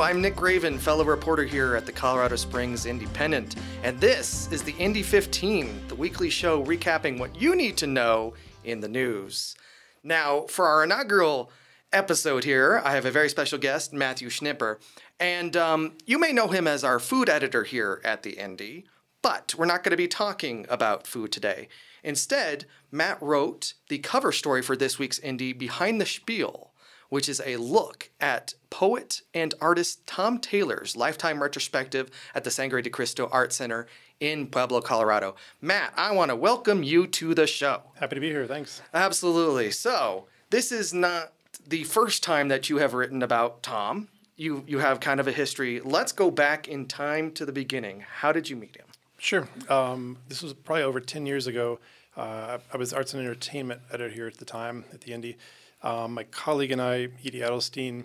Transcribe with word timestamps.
I'm 0.00 0.22
Nick 0.22 0.40
Raven, 0.40 0.78
fellow 0.78 1.04
reporter 1.04 1.44
here 1.44 1.76
at 1.76 1.84
the 1.84 1.92
Colorado 1.92 2.34
Springs 2.36 2.86
Independent, 2.86 3.56
and 3.82 4.00
this 4.00 4.50
is 4.50 4.62
the 4.62 4.72
Indy 4.78 5.02
15, 5.02 5.88
the 5.88 5.94
weekly 5.94 6.30
show 6.30 6.64
recapping 6.64 7.18
what 7.18 7.38
you 7.38 7.54
need 7.54 7.76
to 7.76 7.86
know 7.86 8.32
in 8.64 8.80
the 8.80 8.88
news. 8.88 9.54
Now, 10.02 10.46
for 10.48 10.66
our 10.66 10.84
inaugural 10.84 11.52
episode 11.92 12.44
here, 12.44 12.80
I 12.82 12.94
have 12.94 13.04
a 13.04 13.10
very 13.10 13.28
special 13.28 13.58
guest, 13.58 13.92
Matthew 13.92 14.30
Schniper, 14.30 14.78
and 15.18 15.54
um, 15.54 15.92
you 16.06 16.18
may 16.18 16.32
know 16.32 16.48
him 16.48 16.66
as 16.66 16.82
our 16.82 16.98
food 16.98 17.28
editor 17.28 17.64
here 17.64 18.00
at 18.02 18.22
the 18.22 18.38
Indy, 18.38 18.86
but 19.20 19.54
we're 19.58 19.66
not 19.66 19.84
going 19.84 19.90
to 19.90 19.98
be 19.98 20.08
talking 20.08 20.64
about 20.70 21.06
food 21.06 21.30
today. 21.30 21.68
Instead, 22.02 22.64
Matt 22.90 23.20
wrote 23.20 23.74
the 23.90 23.98
cover 23.98 24.32
story 24.32 24.62
for 24.62 24.76
this 24.76 24.98
week's 24.98 25.18
Indy 25.18 25.52
Behind 25.52 26.00
the 26.00 26.06
Spiel 26.06 26.69
which 27.10 27.28
is 27.28 27.42
a 27.44 27.56
look 27.56 28.10
at 28.20 28.54
poet 28.70 29.20
and 29.34 29.52
artist 29.60 30.06
Tom 30.06 30.38
Taylor's 30.38 30.96
lifetime 30.96 31.42
retrospective 31.42 32.10
at 32.34 32.44
the 32.44 32.50
Sangre 32.50 32.80
de 32.80 32.88
Cristo 32.88 33.28
Art 33.30 33.52
Center 33.52 33.86
in 34.20 34.46
Pueblo, 34.46 34.80
Colorado. 34.80 35.34
Matt, 35.60 35.92
I 35.96 36.12
want 36.12 36.30
to 36.30 36.36
welcome 36.36 36.82
you 36.82 37.06
to 37.06 37.34
the 37.34 37.46
show. 37.46 37.82
Happy 37.98 38.14
to 38.14 38.20
be 38.20 38.30
here. 38.30 38.46
Thanks. 38.46 38.80
Absolutely. 38.94 39.70
So, 39.70 40.26
this 40.50 40.72
is 40.72 40.94
not 40.94 41.32
the 41.66 41.84
first 41.84 42.22
time 42.22 42.48
that 42.48 42.70
you 42.70 42.78
have 42.78 42.94
written 42.94 43.22
about 43.22 43.62
Tom. 43.62 44.08
You 44.36 44.64
you 44.66 44.78
have 44.78 45.00
kind 45.00 45.20
of 45.20 45.28
a 45.28 45.32
history. 45.32 45.80
Let's 45.80 46.12
go 46.12 46.30
back 46.30 46.68
in 46.68 46.86
time 46.86 47.30
to 47.32 47.44
the 47.44 47.52
beginning. 47.52 48.04
How 48.20 48.32
did 48.32 48.48
you 48.48 48.56
meet 48.56 48.76
him? 48.76 48.86
Sure. 49.18 49.48
Um, 49.68 50.16
this 50.28 50.42
was 50.42 50.54
probably 50.54 50.82
over 50.82 50.98
10 50.98 51.26
years 51.26 51.46
ago. 51.46 51.78
Uh, 52.16 52.58
I 52.72 52.76
was 52.78 52.92
arts 52.92 53.12
and 53.12 53.22
entertainment 53.22 53.82
editor 53.92 54.08
here 54.08 54.26
at 54.26 54.38
the 54.38 54.46
time 54.46 54.84
at 54.92 55.02
the 55.02 55.12
Indy. 55.12 55.36
Um, 55.82 56.14
my 56.14 56.24
colleague 56.24 56.72
and 56.72 56.80
I, 56.80 57.08
Edie 57.24 57.40
Adelstein, 57.40 58.04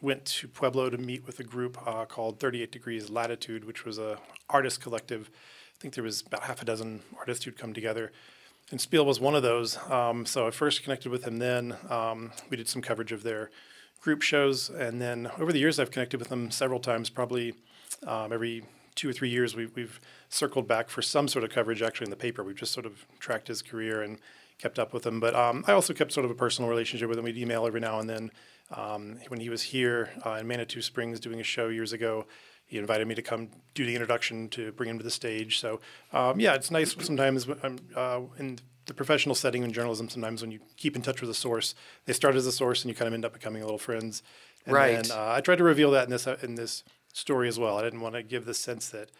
went 0.00 0.24
to 0.24 0.48
Pueblo 0.48 0.90
to 0.90 0.98
meet 0.98 1.26
with 1.26 1.40
a 1.40 1.44
group 1.44 1.78
uh, 1.86 2.04
called 2.04 2.40
38 2.40 2.72
Degrees 2.72 3.10
Latitude, 3.10 3.64
which 3.64 3.84
was 3.84 3.98
a 3.98 4.18
artist 4.50 4.80
collective. 4.80 5.30
I 5.32 5.80
think 5.80 5.94
there 5.94 6.04
was 6.04 6.22
about 6.22 6.44
half 6.44 6.62
a 6.62 6.64
dozen 6.64 7.00
artists 7.18 7.44
who'd 7.44 7.58
come 7.58 7.72
together. 7.72 8.12
And 8.70 8.80
Spiel 8.80 9.04
was 9.04 9.20
one 9.20 9.34
of 9.34 9.42
those. 9.42 9.78
Um, 9.90 10.24
so 10.24 10.46
I 10.46 10.50
first 10.50 10.82
connected 10.82 11.10
with 11.10 11.24
him 11.24 11.38
then. 11.38 11.76
Um, 11.90 12.32
we 12.50 12.56
did 12.56 12.68
some 12.68 12.82
coverage 12.82 13.12
of 13.12 13.22
their 13.22 13.50
group 14.00 14.22
shows. 14.22 14.70
And 14.70 15.00
then 15.00 15.30
over 15.38 15.52
the 15.52 15.58
years, 15.58 15.78
I've 15.78 15.90
connected 15.90 16.18
with 16.18 16.28
them 16.28 16.50
several 16.50 16.80
times, 16.80 17.10
probably 17.10 17.54
um, 18.06 18.32
every 18.32 18.64
two 18.94 19.08
or 19.08 19.12
three 19.12 19.30
years. 19.30 19.54
We, 19.54 19.66
we've 19.66 20.00
circled 20.28 20.66
back 20.66 20.88
for 20.88 21.02
some 21.02 21.28
sort 21.28 21.44
of 21.44 21.50
coverage 21.50 21.82
actually 21.82 22.06
in 22.06 22.10
the 22.10 22.16
paper. 22.16 22.42
We've 22.42 22.56
just 22.56 22.72
sort 22.72 22.86
of 22.86 23.06
tracked 23.18 23.48
his 23.48 23.62
career 23.62 24.02
and 24.02 24.18
kept 24.58 24.78
up 24.78 24.92
with 24.92 25.06
him. 25.06 25.20
But 25.20 25.34
um, 25.34 25.64
I 25.66 25.72
also 25.72 25.92
kept 25.92 26.12
sort 26.12 26.24
of 26.24 26.30
a 26.30 26.34
personal 26.34 26.70
relationship 26.70 27.08
with 27.08 27.18
him. 27.18 27.24
We'd 27.24 27.36
email 27.36 27.66
every 27.66 27.80
now 27.80 27.98
and 27.98 28.08
then. 28.08 28.30
Um, 28.70 29.18
when 29.28 29.40
he 29.40 29.50
was 29.50 29.62
here 29.62 30.10
uh, 30.24 30.38
in 30.40 30.46
Manitou 30.46 30.80
Springs 30.80 31.20
doing 31.20 31.40
a 31.40 31.44
show 31.44 31.68
years 31.68 31.92
ago, 31.92 32.26
he 32.64 32.78
invited 32.78 33.06
me 33.06 33.14
to 33.14 33.22
come 33.22 33.50
do 33.74 33.84
the 33.84 33.94
introduction 33.94 34.48
to 34.50 34.72
bring 34.72 34.88
him 34.88 34.98
to 34.98 35.04
the 35.04 35.10
stage. 35.10 35.58
So 35.58 35.80
um, 36.12 36.40
yeah, 36.40 36.54
it's 36.54 36.70
nice 36.70 36.96
sometimes 36.98 37.46
uh, 37.48 38.20
in 38.38 38.58
the 38.86 38.94
professional 38.94 39.34
setting 39.34 39.62
in 39.62 39.72
journalism. 39.72 40.08
Sometimes 40.08 40.40
when 40.40 40.50
you 40.50 40.60
keep 40.76 40.96
in 40.96 41.02
touch 41.02 41.20
with 41.20 41.28
a 41.30 41.34
source, 41.34 41.74
they 42.06 42.12
start 42.12 42.34
as 42.34 42.46
a 42.46 42.52
source, 42.52 42.82
and 42.82 42.88
you 42.88 42.94
kind 42.94 43.08
of 43.08 43.14
end 43.14 43.24
up 43.24 43.32
becoming 43.32 43.62
a 43.62 43.64
little 43.66 43.78
friends. 43.78 44.22
And 44.64 44.74
right. 44.74 45.02
Then, 45.02 45.16
uh, 45.16 45.32
I 45.32 45.40
tried 45.40 45.58
to 45.58 45.64
reveal 45.64 45.90
that 45.90 46.04
in 46.04 46.10
this 46.10 46.26
uh, 46.26 46.38
in 46.42 46.54
this 46.54 46.82
story 47.12 47.48
as 47.48 47.58
well. 47.58 47.76
I 47.76 47.82
didn't 47.82 48.00
want 48.00 48.14
to 48.14 48.22
give 48.22 48.46
the 48.46 48.54
sense 48.54 48.88
that 48.88 49.10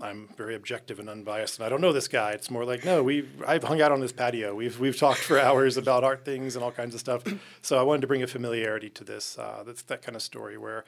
I'm 0.00 0.28
very 0.36 0.54
objective 0.54 0.98
and 0.98 1.08
unbiased, 1.08 1.58
and 1.58 1.66
I 1.66 1.68
don't 1.68 1.80
know 1.80 1.92
this 1.92 2.08
guy. 2.08 2.32
It's 2.32 2.50
more 2.50 2.64
like, 2.64 2.84
no, 2.84 3.02
we 3.02 3.28
I've 3.46 3.64
hung 3.64 3.80
out 3.80 3.90
on 3.90 4.00
this 4.00 4.12
patio. 4.12 4.54
We've 4.54 4.78
we've 4.78 4.96
talked 4.96 5.20
for 5.20 5.38
hours 5.48 5.76
about 5.76 6.04
art 6.04 6.24
things 6.24 6.54
and 6.54 6.64
all 6.64 6.70
kinds 6.70 6.94
of 6.94 7.00
stuff. 7.00 7.22
So 7.62 7.78
I 7.78 7.82
wanted 7.82 8.02
to 8.02 8.06
bring 8.06 8.22
a 8.22 8.26
familiarity 8.26 8.90
to 8.90 9.04
this. 9.04 9.38
Uh, 9.38 9.64
that's 9.66 9.82
that 9.82 10.02
kind 10.02 10.14
of 10.14 10.22
story 10.22 10.56
where, 10.56 10.84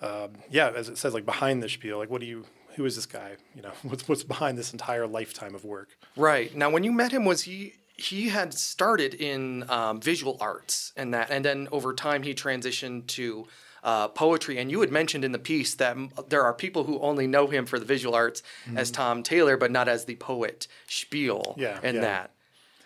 um, 0.00 0.30
yeah, 0.50 0.70
as 0.70 0.88
it 0.88 0.98
says, 0.98 1.14
like 1.14 1.26
behind 1.26 1.62
the 1.62 1.68
spiel, 1.68 1.98
like 1.98 2.10
what 2.10 2.20
do 2.20 2.26
you, 2.26 2.46
who 2.76 2.84
is 2.84 2.94
this 2.94 3.06
guy? 3.06 3.32
You 3.54 3.62
know, 3.62 3.72
what's 3.82 4.08
what's 4.08 4.24
behind 4.24 4.56
this 4.56 4.72
entire 4.72 5.06
lifetime 5.06 5.54
of 5.54 5.64
work? 5.64 5.96
Right 6.16 6.54
now, 6.54 6.70
when 6.70 6.84
you 6.84 6.92
met 6.92 7.12
him, 7.12 7.24
was 7.24 7.42
he? 7.42 7.74
He 7.96 8.28
had 8.28 8.52
started 8.52 9.14
in 9.14 9.70
um, 9.70 10.00
visual 10.00 10.36
arts 10.40 10.92
and 10.96 11.14
that, 11.14 11.30
and 11.30 11.44
then 11.44 11.68
over 11.70 11.94
time 11.94 12.24
he 12.24 12.34
transitioned 12.34 13.06
to 13.08 13.46
uh, 13.84 14.08
poetry. 14.08 14.58
And 14.58 14.70
you 14.70 14.80
had 14.80 14.90
mentioned 14.90 15.24
in 15.24 15.32
the 15.32 15.38
piece 15.38 15.74
that 15.74 15.92
m- 15.92 16.10
there 16.28 16.42
are 16.42 16.54
people 16.54 16.84
who 16.84 16.98
only 17.00 17.26
know 17.26 17.46
him 17.46 17.66
for 17.66 17.78
the 17.78 17.84
visual 17.84 18.14
arts 18.14 18.42
mm-hmm. 18.66 18.78
as 18.78 18.90
Tom 18.90 19.22
Taylor, 19.22 19.56
but 19.56 19.70
not 19.70 19.88
as 19.88 20.06
the 20.06 20.16
poet 20.16 20.66
Spiel 20.88 21.54
yeah, 21.58 21.78
and 21.82 21.96
yeah. 21.96 22.00
that. 22.00 22.30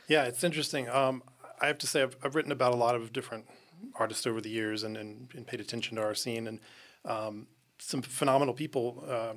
Yeah, 0.08 0.24
it's 0.24 0.42
interesting. 0.42 0.88
Um, 0.88 1.22
I 1.60 1.68
have 1.68 1.78
to 1.78 1.86
say, 1.86 2.02
I've, 2.02 2.16
I've, 2.22 2.34
written 2.34 2.52
about 2.52 2.72
a 2.72 2.76
lot 2.76 2.94
of 2.94 3.12
different 3.12 3.46
artists 3.94 4.26
over 4.26 4.40
the 4.40 4.50
years 4.50 4.82
and, 4.82 4.96
and, 4.96 5.28
and 5.34 5.46
paid 5.46 5.60
attention 5.60 5.96
to 5.96 6.02
our 6.02 6.14
scene. 6.14 6.46
And 6.46 6.60
um, 7.04 7.46
some 7.78 8.02
phenomenal 8.02 8.54
people 8.54 9.04
uh, 9.08 9.34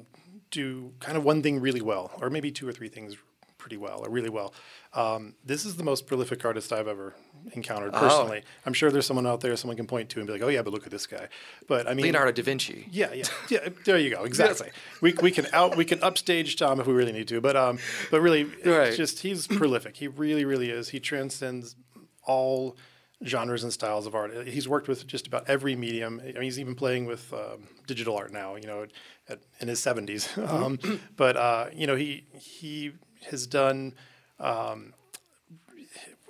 do 0.50 0.94
kind 1.00 1.18
of 1.18 1.24
one 1.24 1.44
thing 1.44 1.60
really 1.60 1.82
well, 1.82 2.12
or 2.20 2.30
maybe 2.30 2.52
two 2.52 2.68
or 2.68 2.74
three 2.74 2.90
things 2.90 3.18
pretty 3.62 3.78
well 3.78 4.04
or 4.04 4.10
really 4.10 4.30
well. 4.30 4.54
Um, 4.94 5.36
this 5.46 5.66
is 5.66 5.76
the 5.76 5.84
most 5.84 6.08
prolific 6.08 6.44
artist 6.44 6.74
I've 6.74 6.88
ever 6.88 7.14
encountered 7.54 7.92
oh. 7.94 8.00
personally. 8.00 8.42
Oh. 8.44 8.50
I'm 8.66 8.74
sure 8.74 8.90
there's 8.92 9.06
someone 9.06 9.28
out 9.28 9.40
there 9.40 9.56
someone 9.56 9.78
can 9.78 9.86
point 9.86 10.10
to 10.10 10.20
and 10.20 10.28
be 10.28 10.34
like, 10.34 10.42
"Oh 10.42 10.48
yeah, 10.48 10.64
but 10.64 10.74
look 10.74 10.86
at 10.86 10.92
this 10.92 11.06
guy." 11.06 11.28
But 11.68 11.88
I 11.88 11.94
mean, 11.94 12.04
Leonardo 12.04 12.32
da 12.32 12.42
Vinci. 12.42 12.88
Yeah, 12.92 13.14
yeah, 13.14 13.26
yeah. 13.50 13.70
There 13.86 13.98
you 13.98 14.10
go. 14.10 14.24
Exactly. 14.32 14.68
yes. 14.68 15.02
We 15.02 15.14
we 15.22 15.32
can 15.32 15.46
out 15.54 15.78
we 15.78 15.86
can 15.86 16.02
upstage 16.02 16.56
Tom 16.56 16.80
if 16.80 16.88
we 16.88 16.94
really 16.94 17.12
need 17.12 17.28
to, 17.28 17.40
but 17.42 17.56
um, 17.56 17.80
but 18.10 18.22
really, 18.22 18.46
right. 18.46 18.88
it's 18.88 18.98
just 18.98 19.20
he's 19.20 19.46
prolific. 19.46 19.98
He 19.98 20.08
really, 20.08 20.46
really 20.46 20.70
is. 20.70 20.90
He 20.90 21.00
transcends 21.00 21.76
all 22.24 22.78
genres 23.26 23.64
and 23.64 23.74
styles 23.74 24.08
of 24.08 24.16
art. 24.16 24.48
He's 24.48 24.68
worked 24.68 24.88
with 24.88 25.06
just 25.06 25.28
about 25.28 25.50
every 25.50 25.76
medium. 25.76 26.22
I 26.24 26.32
mean, 26.32 26.44
he's 26.44 26.60
even 26.60 26.76
playing 26.76 27.06
with 27.06 27.32
um, 27.34 27.68
digital 27.88 28.16
art 28.16 28.32
now. 28.32 28.56
You 28.56 28.68
know, 28.68 28.86
at, 29.32 29.40
in 29.60 29.68
his 29.68 29.80
70s. 29.80 30.38
Um, 30.52 30.80
but 31.16 31.38
uh, 31.38 31.68
you 31.74 31.88
know, 31.88 31.96
he 31.96 32.26
he 32.34 32.92
has 33.30 33.48
done. 33.48 33.94
Um, 34.40 34.94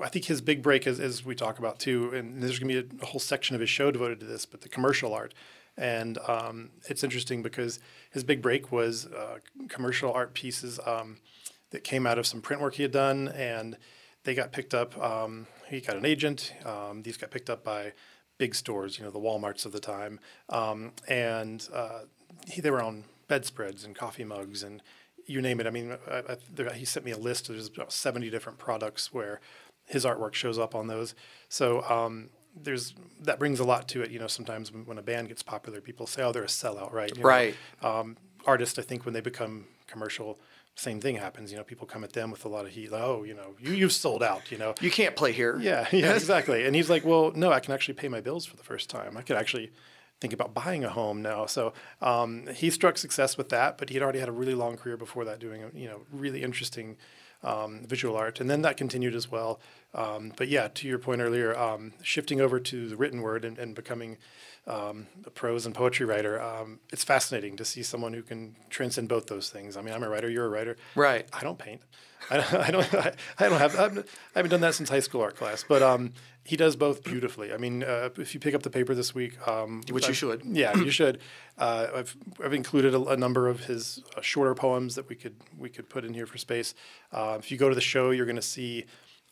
I 0.02 0.10
think 0.10 0.26
his 0.26 0.42
big 0.42 0.64
break 0.64 0.88
is, 0.88 1.00
as 1.00 1.24
we 1.24 1.36
talk 1.36 1.60
about 1.60 1.80
too, 1.80 2.12
and 2.14 2.42
there's 2.42 2.60
going 2.60 2.74
to 2.74 2.84
be 2.84 2.98
a, 3.02 3.06
whole 3.06 3.20
section 3.20 3.56
of 3.56 3.62
his 3.62 3.70
show 3.70 3.92
devoted 3.92 4.20
to 4.22 4.26
this, 4.26 4.46
but 4.46 4.62
the 4.62 4.70
commercial 4.70 5.14
art. 5.14 5.34
And 5.78 6.18
um, 6.28 6.72
it's 6.90 7.04
interesting 7.04 7.42
because 7.42 7.80
his 8.12 8.24
big 8.24 8.42
break 8.42 8.72
was 8.72 9.06
uh, 9.06 9.38
commercial 9.70 10.12
art 10.12 10.34
pieces 10.34 10.80
um, 10.86 11.18
that 11.70 11.84
came 11.84 12.06
out 12.06 12.18
of 12.18 12.26
some 12.26 12.42
print 12.42 12.62
work 12.62 12.76
he 12.76 12.84
had 12.84 12.92
done, 12.92 13.30
and 13.30 13.78
they 14.24 14.36
got 14.36 14.52
picked 14.52 14.74
up. 14.74 14.98
Um, 15.02 15.48
he 15.70 15.80
got 15.80 15.96
an 15.96 16.06
agent. 16.06 16.54
Um, 16.66 17.04
these 17.04 17.18
got 17.18 17.32
picked 17.32 17.50
up 17.50 17.64
by 17.64 17.94
big 18.38 18.56
stores, 18.56 18.98
you 18.98 19.06
know, 19.06 19.12
the 19.12 19.20
WalMarts 19.20 19.66
of 19.66 19.72
the 19.72 19.80
time, 19.80 20.20
um, 20.50 20.92
and 21.08 21.68
uh, 21.74 22.02
he, 22.48 22.60
they 22.60 22.72
were 22.72 22.82
on 22.82 23.04
bedspreads 23.28 23.86
and 23.86 23.96
coffee 23.96 24.26
mugs 24.26 24.64
and 24.64 24.82
you 25.32 25.42
name 25.42 25.60
it. 25.60 25.68
I 25.68 25.70
mean, 25.70 25.98
I, 26.10 26.18
I, 26.18 26.38
there, 26.54 26.72
he 26.74 26.86
sent 26.86 27.06
me 27.06 27.12
a 27.12 27.18
list. 27.18 27.48
There's 27.48 27.68
about 27.68 27.92
70 27.92 28.30
different 28.30 28.58
products 28.58 29.14
where 29.14 29.40
his 29.86 30.06
artwork 30.06 30.34
shows 30.34 30.60
up 30.60 30.76
on 30.76 30.88
those. 30.88 31.16
So 31.50 31.84
um, 31.84 32.30
there's 32.56 32.94
that 33.22 33.40
brings 33.40 33.60
a 33.60 33.64
lot 33.64 33.88
to 33.90 34.02
it. 34.02 34.12
You 34.12 34.20
know, 34.20 34.28
sometimes 34.28 34.72
when, 34.72 34.86
when, 34.86 34.98
a 34.98 35.02
band 35.02 35.30
gets 35.30 35.44
popular, 35.44 35.82
people 35.82 36.08
say, 36.08 36.24
"Oh, 36.24 36.32
they're 36.32 36.44
a 36.44 36.48
sellout," 36.48 36.92
right? 36.92 37.16
You 37.16 37.24
right. 37.24 37.56
um, 37.82 38.18
artists, 38.46 38.78
I 38.78 38.82
think, 38.82 39.06
when 39.06 39.14
they 39.14 39.22
become 39.22 39.66
commercial, 39.88 40.40
same 40.76 41.00
thing 41.00 41.16
happens. 41.16 41.52
You 41.52 41.58
know, 41.58 41.64
people 41.64 41.88
come 41.88 42.04
at 42.04 42.14
them 42.14 42.32
with 42.32 42.46
a 42.46 42.50
lot 42.50 42.66
of 42.66 42.72
heat. 42.72 42.92
Like, 42.92 43.04
oh, 43.04 43.24
you 43.24 43.34
know, 43.34 43.56
you 43.60 43.74
you've 43.74 43.94
sold 43.94 44.24
out. 44.24 44.52
You 44.52 44.58
know, 44.58 44.76
you 44.82 44.92
can't 44.92 45.16
play 45.16 45.32
here. 45.32 45.58
Yeah, 45.60 45.88
yeah, 45.92 46.14
exactly. 46.16 46.66
and 46.66 46.76
he's 46.76 46.90
like, 46.90 47.06
well, 47.06 47.32
no, 47.36 47.52
I 47.52 47.60
can 47.60 47.74
actually 47.74 47.96
pay 47.96 48.08
my 48.08 48.22
bills 48.22 48.46
for 48.46 48.58
the 48.58 48.64
first 48.64 48.90
time. 48.90 49.18
I 49.18 49.22
could 49.22 49.38
actually 49.38 49.72
think 50.22 50.32
about 50.32 50.54
buying 50.54 50.86
a 50.86 50.90
home 50.90 51.22
now. 51.22 51.48
So 51.48 51.74
um, 52.02 52.48
he 52.54 52.70
struck 52.70 52.98
success 52.98 53.38
with 53.38 53.50
that, 53.50 53.78
but 53.78 53.90
he 53.90 53.96
had 53.96 54.04
already 54.04 54.20
had 54.20 54.30
a 54.30 54.32
really 54.32 54.56
long 54.56 54.78
career 54.78 54.96
before 54.96 55.26
that, 55.26 55.40
doing 55.40 55.64
you 55.74 55.88
know 55.88 56.02
really 56.12 56.44
interesting 56.44 56.96
um, 57.44 57.82
visual 57.86 58.16
art, 58.16 58.40
and 58.40 58.50
then 58.50 58.62
that 58.62 58.78
continued 58.78 59.16
as 59.16 59.30
well. 59.30 59.60
Um, 59.94 60.32
but 60.38 60.48
yeah, 60.48 60.70
to 60.76 60.88
your 60.88 61.00
point 61.00 61.22
earlier, 61.22 61.58
um, 61.58 61.94
shifting 62.04 62.40
over 62.40 62.60
to 62.60 62.88
the 62.88 62.96
written 62.96 63.22
word 63.22 63.44
and, 63.44 63.58
and 63.58 63.76
becoming 63.76 64.18
um, 64.68 65.08
a 65.26 65.30
prose 65.30 65.66
and 65.66 65.74
poetry 65.74 66.06
writer, 66.06 66.42
um, 66.42 66.80
it's 66.92 67.04
fascinating 67.04 67.58
to 67.58 67.66
see 67.66 67.84
someone 67.84 68.14
who 68.14 68.22
can 68.22 68.56
transcend 68.70 69.10
both 69.10 69.28
those 69.28 69.50
things. 69.50 69.76
I 69.76 69.82
mean, 69.82 69.94
I'm 69.94 70.04
a 70.04 70.10
writer, 70.10 70.30
you're 70.30 70.46
a 70.46 70.50
writer. 70.50 70.78
Right. 70.96 71.28
I 71.34 71.42
don't 71.42 71.58
paint. 71.58 71.82
I 72.30 72.38
don't. 72.38 72.54
I 72.68 72.72
don't, 72.72 72.94
I, 72.94 73.14
I 73.40 73.50
don't 73.50 73.60
have. 73.60 73.76
I 73.76 74.04
haven't 74.36 74.52
done 74.52 74.62
that 74.62 74.76
since 74.76 74.90
high 74.90 75.00
school 75.00 75.22
art 75.22 75.36
class. 75.36 75.66
But 75.68 75.82
um, 75.82 76.14
he 76.44 76.56
does 76.56 76.76
both 76.76 77.04
beautifully. 77.04 77.54
I 77.54 77.58
mean, 77.58 77.84
uh, 77.84 78.10
if 78.18 78.34
you 78.34 78.40
pick 78.40 78.54
up 78.54 78.64
the 78.64 78.70
paper 78.70 78.94
this 78.94 79.16
week, 79.16 79.48
um, 79.48 79.82
which 79.90 80.08
you 80.08 80.14
should, 80.14 80.44
yeah, 80.46 80.78
you 80.78 80.92
should. 80.92 81.20
Uh, 81.58 81.88
I've 81.96 82.18
I've 82.44 82.54
included 82.54 82.94
a, 82.94 83.04
a 83.06 83.18
number 83.18 83.48
of 83.48 83.66
his 83.66 84.04
uh, 84.16 84.22
shorter 84.22 84.56
poems 84.56 84.96
that 84.96 85.10
we 85.10 85.16
could 85.16 85.36
we 85.58 85.70
could 85.70 85.90
put 85.90 86.06
in 86.06 86.14
here 86.14 86.26
for 86.26 86.38
space. 86.38 86.74
Uh, 87.12 87.38
if 87.40 87.52
you 87.52 87.58
go 87.58 87.70
to 87.70 87.76
the 87.76 87.82
show, 87.82 88.12
you're 88.12 88.26
going 88.26 88.36
to 88.36 88.42
see 88.42 88.86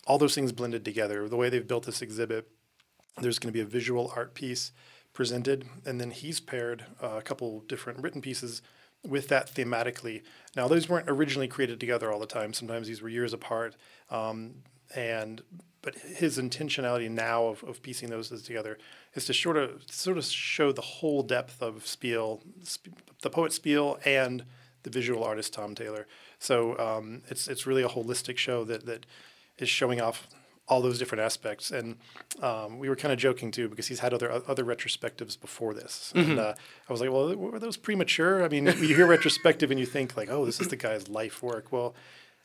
all 0.07 0.17
those 0.17 0.35
things 0.35 0.51
blended 0.51 0.83
together. 0.83 1.27
The 1.27 1.35
way 1.35 1.49
they've 1.49 1.67
built 1.67 1.85
this 1.85 2.01
exhibit, 2.01 2.49
there's 3.19 3.37
going 3.37 3.49
to 3.49 3.53
be 3.53 3.61
a 3.61 3.65
visual 3.65 4.11
art 4.15 4.33
piece 4.33 4.71
presented, 5.19 5.65
and 5.85 5.99
then 5.99 6.11
he's 6.11 6.39
paired 6.39 6.85
uh, 7.03 7.17
a 7.17 7.21
couple 7.21 7.59
different 7.67 8.01
written 8.01 8.21
pieces 8.21 8.61
with 9.05 9.27
that 9.27 9.53
thematically. 9.53 10.23
Now, 10.55 10.69
those 10.69 10.87
weren't 10.87 11.09
originally 11.09 11.49
created 11.49 11.77
together 11.77 12.09
all 12.09 12.21
the 12.21 12.25
time. 12.25 12.53
Sometimes 12.53 12.87
these 12.87 13.01
were 13.01 13.09
years 13.09 13.33
apart. 13.33 13.75
Um, 14.09 14.63
and 14.95 15.41
but 15.81 15.95
his 15.95 16.37
intentionality 16.37 17.11
now 17.11 17.47
of, 17.47 17.65
of 17.65 17.81
piecing 17.81 18.09
those 18.09 18.29
together 18.43 18.77
is 19.13 19.25
to 19.25 19.33
sort 19.33 19.57
of 19.57 19.83
sort 19.91 20.17
of 20.17 20.23
show 20.23 20.71
the 20.71 20.81
whole 20.81 21.21
depth 21.21 21.61
of 21.61 21.85
Spiel, 21.85 22.41
the 23.21 23.29
poet 23.29 23.51
Spiel, 23.51 23.99
and 24.05 24.45
the 24.83 24.89
visual 24.89 25.25
artist 25.25 25.51
Tom 25.51 25.75
Taylor. 25.75 26.07
So 26.39 26.79
um, 26.79 27.23
it's 27.27 27.49
it's 27.49 27.67
really 27.67 27.83
a 27.83 27.89
holistic 27.89 28.37
show 28.37 28.63
that 28.63 28.85
that 28.85 29.05
is 29.57 29.67
showing 29.67 29.99
off 29.99 30.29
all 30.69 30.81
those 30.81 30.99
different 30.99 31.23
aspects. 31.23 31.71
And 31.71 31.97
um, 32.41 32.77
we 32.79 32.87
were 32.87 32.95
kind 32.95 33.11
of 33.11 33.19
joking 33.19 33.51
too 33.51 33.67
because 33.67 33.87
he's 33.87 33.99
had 33.99 34.13
other 34.13 34.31
other 34.31 34.63
retrospectives 34.63 35.39
before 35.39 35.73
this. 35.73 36.13
Mm-hmm. 36.15 36.31
And 36.31 36.39
uh, 36.39 36.53
I 36.87 36.93
was 36.93 37.01
like, 37.01 37.11
well, 37.11 37.35
were 37.35 37.59
those 37.59 37.77
premature? 37.77 38.43
I 38.43 38.47
mean, 38.47 38.67
you 38.67 38.95
hear 38.95 39.07
retrospective 39.07 39.71
and 39.71 39.79
you 39.79 39.85
think 39.85 40.15
like, 40.15 40.29
oh, 40.29 40.45
this 40.45 40.61
is 40.61 40.69
the 40.69 40.77
guy's 40.77 41.09
life 41.09 41.43
work. 41.43 41.71
Well, 41.71 41.95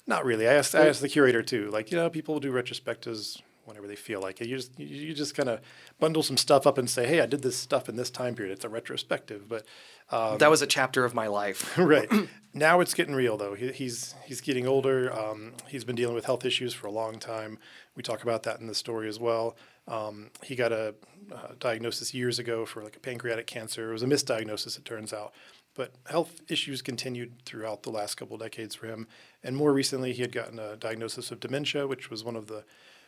not 0.07 0.25
really. 0.25 0.49
I 0.49 0.55
asked 0.55 0.75
I 0.75 0.89
asked 0.89 1.03
the 1.03 1.09
curator 1.09 1.43
too. 1.43 1.71
Like, 1.71 1.91
you 1.91 1.97
know, 1.97 2.11
people 2.11 2.41
do 2.41 2.53
retrospectives 2.53 3.41
whenever 3.65 3.87
they 3.87 3.97
feel 3.97 4.21
like 4.21 4.41
it. 4.41 4.49
You 4.49 4.57
just 4.57 4.79
you 4.79 5.15
just 5.15 5.35
kind 5.35 5.49
of 5.49 5.61
bundle 5.99 6.23
some 6.23 6.37
stuff 6.37 6.67
up 6.67 6.79
and 6.79 6.89
say, 6.89 7.07
"Hey, 7.07 7.21
I 7.21 7.27
did 7.27 7.43
this 7.43 7.57
stuff 7.57 7.89
in 7.89 7.97
this 7.97 8.11
time 8.11 8.35
period." 8.35 8.53
It's 8.53 8.65
a 8.65 8.69
retrospective, 8.69 9.49
but 9.49 9.65
um, 10.11 10.39
that 10.39 10.51
was 10.51 10.63
a 10.63 10.67
chapter 10.67 11.05
of 11.05 11.15
my 11.15 11.27
life. 11.27 11.77
right 11.79 12.11
now, 12.53 12.81
it's 12.81 12.95
getting 12.95 13.15
real 13.15 13.37
though. 13.37 13.55
He, 13.55 13.73
he's 13.73 14.15
he's 14.25 14.41
getting 14.41 14.67
older. 14.67 15.13
Um, 15.13 15.55
he's 15.69 15.85
been 15.85 15.97
dealing 15.97 16.15
with 16.15 16.27
health 16.27 16.45
issues 16.45 16.75
for 16.75 16.87
a 16.87 16.93
long 16.93 17.19
time. 17.19 17.59
We 17.97 18.03
talk 18.03 18.23
about 18.23 18.43
that 18.45 18.61
in 18.61 18.67
the 18.67 18.75
story 18.75 19.09
as 19.09 19.19
well. 19.19 19.57
Um, 19.87 20.31
he 20.43 20.57
got 20.57 20.73
a, 20.73 20.95
a 21.31 21.55
diagnosis 21.57 22.15
years 22.15 22.39
ago 22.39 22.67
for 22.67 22.83
like 22.83 22.97
a 22.97 23.01
pancreatic 23.01 23.47
cancer. 23.47 23.91
It 23.91 23.93
was 23.93 24.03
a 24.03 24.07
misdiagnosis, 24.07 24.79
it 24.79 24.85
turns 24.85 25.13
out. 25.13 25.33
But 25.75 25.93
health 26.07 26.41
issues 26.49 26.83
continued 26.83 27.45
throughout 27.45 27.83
the 27.83 27.91
last 27.91 28.15
couple 28.15 28.39
decades 28.39 28.75
for 28.75 28.87
him. 28.87 29.09
And 29.43 29.57
more 29.57 29.73
recently, 29.73 30.13
he 30.13 30.23
had 30.23 30.33
gotten 30.33 30.59
a 30.59 30.77
diagnosis 30.77 31.31
of 31.31 31.41
dementia, 31.41 31.87
which 31.87 32.11
was 32.11 32.23
one 32.23 32.37
of 32.37 32.47
the 32.47 32.65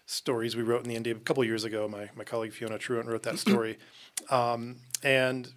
stories 0.07 0.57
we 0.57 0.63
wrote 0.63 0.83
in 0.83 0.89
the 0.89 0.97
Indy 0.97 1.11
a 1.11 1.15
couple 1.15 1.45
years 1.45 1.65
ago. 1.65 1.89
My, 1.89 2.11
my 2.15 2.25
colleague 2.25 2.53
Fiona 2.53 2.79
Truant 2.79 3.09
wrote 3.09 3.23
that 3.25 3.39
story. 3.39 3.79
Um, 4.31 4.77
and 5.05 5.53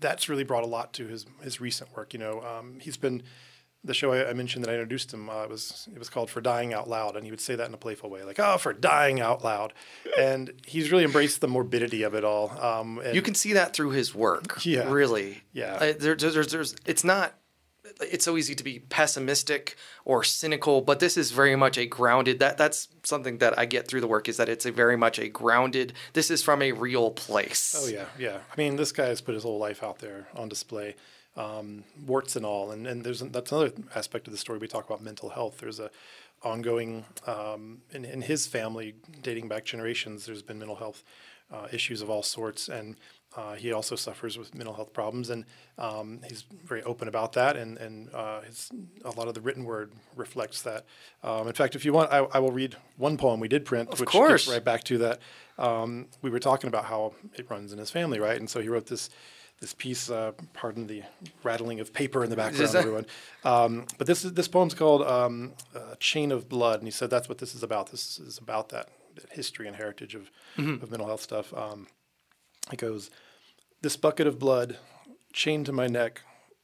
that's 0.00 0.28
really 0.28 0.42
brought 0.42 0.64
a 0.64 0.66
lot 0.66 0.92
to 0.94 1.06
his, 1.06 1.24
his 1.40 1.60
recent 1.60 1.96
work. 1.96 2.12
You 2.12 2.18
know, 2.18 2.42
um, 2.42 2.78
he's 2.80 2.96
been 2.96 3.22
the 3.84 3.94
show 3.94 4.12
I, 4.12 4.30
I, 4.30 4.32
mentioned 4.32 4.64
that 4.64 4.70
I 4.70 4.74
introduced 4.74 5.12
him 5.12 5.28
uh, 5.28 5.46
was 5.46 5.88
it 5.92 5.98
was 5.98 6.08
called 6.08 6.30
For 6.30 6.40
Dying 6.40 6.72
Out 6.72 6.88
Loud, 6.88 7.16
and 7.16 7.24
he 7.24 7.30
would 7.30 7.40
say 7.40 7.56
that 7.56 7.66
in 7.66 7.74
a 7.74 7.78
playful 7.78 8.10
way, 8.10 8.22
like 8.22 8.38
"Oh, 8.38 8.58
for 8.58 8.72
dying 8.72 9.20
out 9.20 9.42
loud," 9.42 9.72
and 10.18 10.52
he's 10.66 10.90
really 10.92 11.04
embraced 11.04 11.40
the 11.40 11.48
morbidity 11.48 12.02
of 12.02 12.14
it 12.14 12.24
all. 12.24 12.50
Um, 12.60 13.00
you 13.12 13.22
can 13.22 13.34
see 13.34 13.52
that 13.54 13.74
through 13.74 13.90
his 13.90 14.14
work. 14.14 14.60
Yeah, 14.72 14.90
really. 14.90 15.42
Yeah, 15.52 15.74
uh, 15.74 15.92
there, 15.98 16.14
there's, 16.14 16.50
there's, 16.50 16.76
it's 16.86 17.02
not 17.02 17.34
it's 18.00 18.24
so 18.24 18.36
easy 18.36 18.54
to 18.54 18.64
be 18.64 18.78
pessimistic 18.78 19.76
or 20.04 20.24
cynical, 20.24 20.80
but 20.80 21.00
this 21.00 21.16
is 21.16 21.30
very 21.30 21.56
much 21.56 21.76
a 21.78 21.86
grounded. 21.86 22.38
That 22.38 22.56
that's 22.56 22.88
something 23.02 23.38
that 23.38 23.58
I 23.58 23.66
get 23.66 23.88
through 23.88 24.00
the 24.00 24.06
work 24.06 24.28
is 24.28 24.36
that 24.36 24.48
it's 24.48 24.66
a 24.66 24.72
very 24.72 24.96
much 24.96 25.18
a 25.18 25.28
grounded. 25.28 25.92
This 26.12 26.30
is 26.30 26.42
from 26.42 26.62
a 26.62 26.72
real 26.72 27.10
place. 27.10 27.74
Oh 27.78 27.88
yeah, 27.88 28.06
yeah. 28.18 28.38
I 28.50 28.56
mean, 28.56 28.76
this 28.76 28.92
guy 28.92 29.06
has 29.06 29.20
put 29.20 29.34
his 29.34 29.42
whole 29.42 29.58
life 29.58 29.82
out 29.82 29.98
there 29.98 30.28
on 30.34 30.48
display, 30.48 30.96
um, 31.36 31.84
warts 32.06 32.36
and 32.36 32.44
all. 32.44 32.70
And 32.70 32.86
and 32.86 33.04
there's 33.04 33.20
that's 33.20 33.52
another 33.52 33.72
aspect 33.94 34.26
of 34.26 34.32
the 34.32 34.38
story. 34.38 34.58
We 34.58 34.68
talk 34.68 34.86
about 34.86 35.02
mental 35.02 35.30
health. 35.30 35.58
There's 35.58 35.80
a 35.80 35.90
ongoing 36.42 37.04
um, 37.26 37.82
in 37.92 38.04
in 38.04 38.22
his 38.22 38.46
family, 38.46 38.94
dating 39.22 39.48
back 39.48 39.64
generations. 39.64 40.26
There's 40.26 40.42
been 40.42 40.58
mental 40.58 40.76
health 40.76 41.02
uh, 41.52 41.68
issues 41.72 42.02
of 42.02 42.10
all 42.10 42.22
sorts, 42.22 42.68
and 42.68 42.96
uh, 43.36 43.54
he 43.54 43.72
also 43.72 43.96
suffers 43.96 44.36
with 44.36 44.54
mental 44.54 44.74
health 44.74 44.92
problems, 44.92 45.30
and 45.30 45.44
um, 45.78 46.20
he's 46.28 46.44
very 46.64 46.82
open 46.82 47.08
about 47.08 47.32
that. 47.32 47.56
And 47.56 47.78
and 47.78 48.12
uh, 48.14 48.42
his, 48.42 48.70
a 49.04 49.10
lot 49.10 49.28
of 49.28 49.34
the 49.34 49.40
written 49.40 49.64
word 49.64 49.92
reflects 50.16 50.62
that. 50.62 50.84
Um, 51.22 51.46
in 51.48 51.54
fact, 51.54 51.74
if 51.74 51.84
you 51.84 51.92
want, 51.92 52.12
I, 52.12 52.18
I, 52.18 52.38
will 52.40 52.52
read 52.52 52.76
one 52.96 53.16
poem 53.16 53.40
we 53.40 53.48
did 53.48 53.64
print, 53.64 53.90
of 53.90 54.00
which 54.00 54.08
course. 54.08 54.44
gets 54.44 54.54
right 54.54 54.64
back 54.64 54.84
to 54.84 54.98
that. 54.98 55.20
Um, 55.58 56.08
we 56.20 56.30
were 56.30 56.40
talking 56.40 56.68
about 56.68 56.86
how 56.86 57.14
it 57.34 57.50
runs 57.50 57.72
in 57.72 57.78
his 57.78 57.90
family, 57.90 58.18
right? 58.18 58.38
And 58.38 58.50
so 58.50 58.60
he 58.60 58.68
wrote 58.68 58.86
this 58.86 59.08
this 59.62 59.72
piece. 59.72 60.10
Uh, 60.10 60.32
pardon 60.52 60.86
the 60.86 61.02
rattling 61.42 61.80
of 61.80 61.94
paper 61.94 62.22
in 62.22 62.28
the 62.28 62.36
background, 62.36 62.74
everyone. 62.74 63.06
Um, 63.44 63.86
but 63.96 64.06
this 64.06 64.24
is 64.24 64.34
this 64.34 64.48
poem's 64.48 64.74
called 64.74 65.02
um, 65.02 65.54
"Chain 65.98 66.30
of 66.30 66.50
Blood," 66.50 66.80
and 66.80 66.86
he 66.86 66.90
said 66.90 67.08
that's 67.08 67.30
what 67.30 67.38
this 67.38 67.54
is 67.54 67.62
about. 67.62 67.90
This 67.90 68.18
is 68.18 68.36
about 68.36 68.68
that, 68.68 68.90
that 69.14 69.32
history 69.32 69.66
and 69.66 69.76
heritage 69.76 70.14
of 70.14 70.30
mm-hmm. 70.58 70.82
of 70.82 70.90
mental 70.90 71.06
health 71.06 71.22
stuff. 71.22 71.54
Um, 71.54 71.86
it 72.70 72.78
goes, 72.78 73.10
This 73.80 73.96
bucket 73.96 74.26
of 74.26 74.38
blood, 74.38 74.76
chained 75.32 75.66
to 75.66 75.72
my 75.72 75.86
neck, 75.86 76.22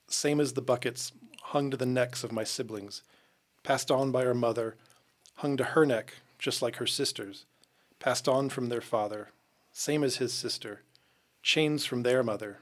same 0.09 0.41
as 0.41 0.53
the 0.53 0.63
buckets 0.63 1.13
hung 1.43 1.71
to 1.71 1.77
the 1.77 1.87
necks 1.87 2.23
of 2.23 2.33
my 2.33 2.45
siblings, 2.45 3.03
passed 3.63 3.91
on 3.91 4.13
by 4.13 4.25
her 4.25 4.35
mother, 4.35 4.77
hung 5.37 5.57
to 5.57 5.65
her 5.65 5.87
neck 5.87 6.15
just 6.39 6.63
like 6.63 6.77
her 6.77 6.87
sister's, 6.87 7.47
passed 7.99 8.29
on 8.29 8.49
from 8.49 8.69
their 8.69 8.81
father, 8.81 9.31
same 9.73 10.05
as 10.05 10.17
his 10.17 10.33
sister, 10.33 10.83
chains 11.43 11.85
from 11.85 12.03
their 12.03 12.23
mother, 12.23 12.59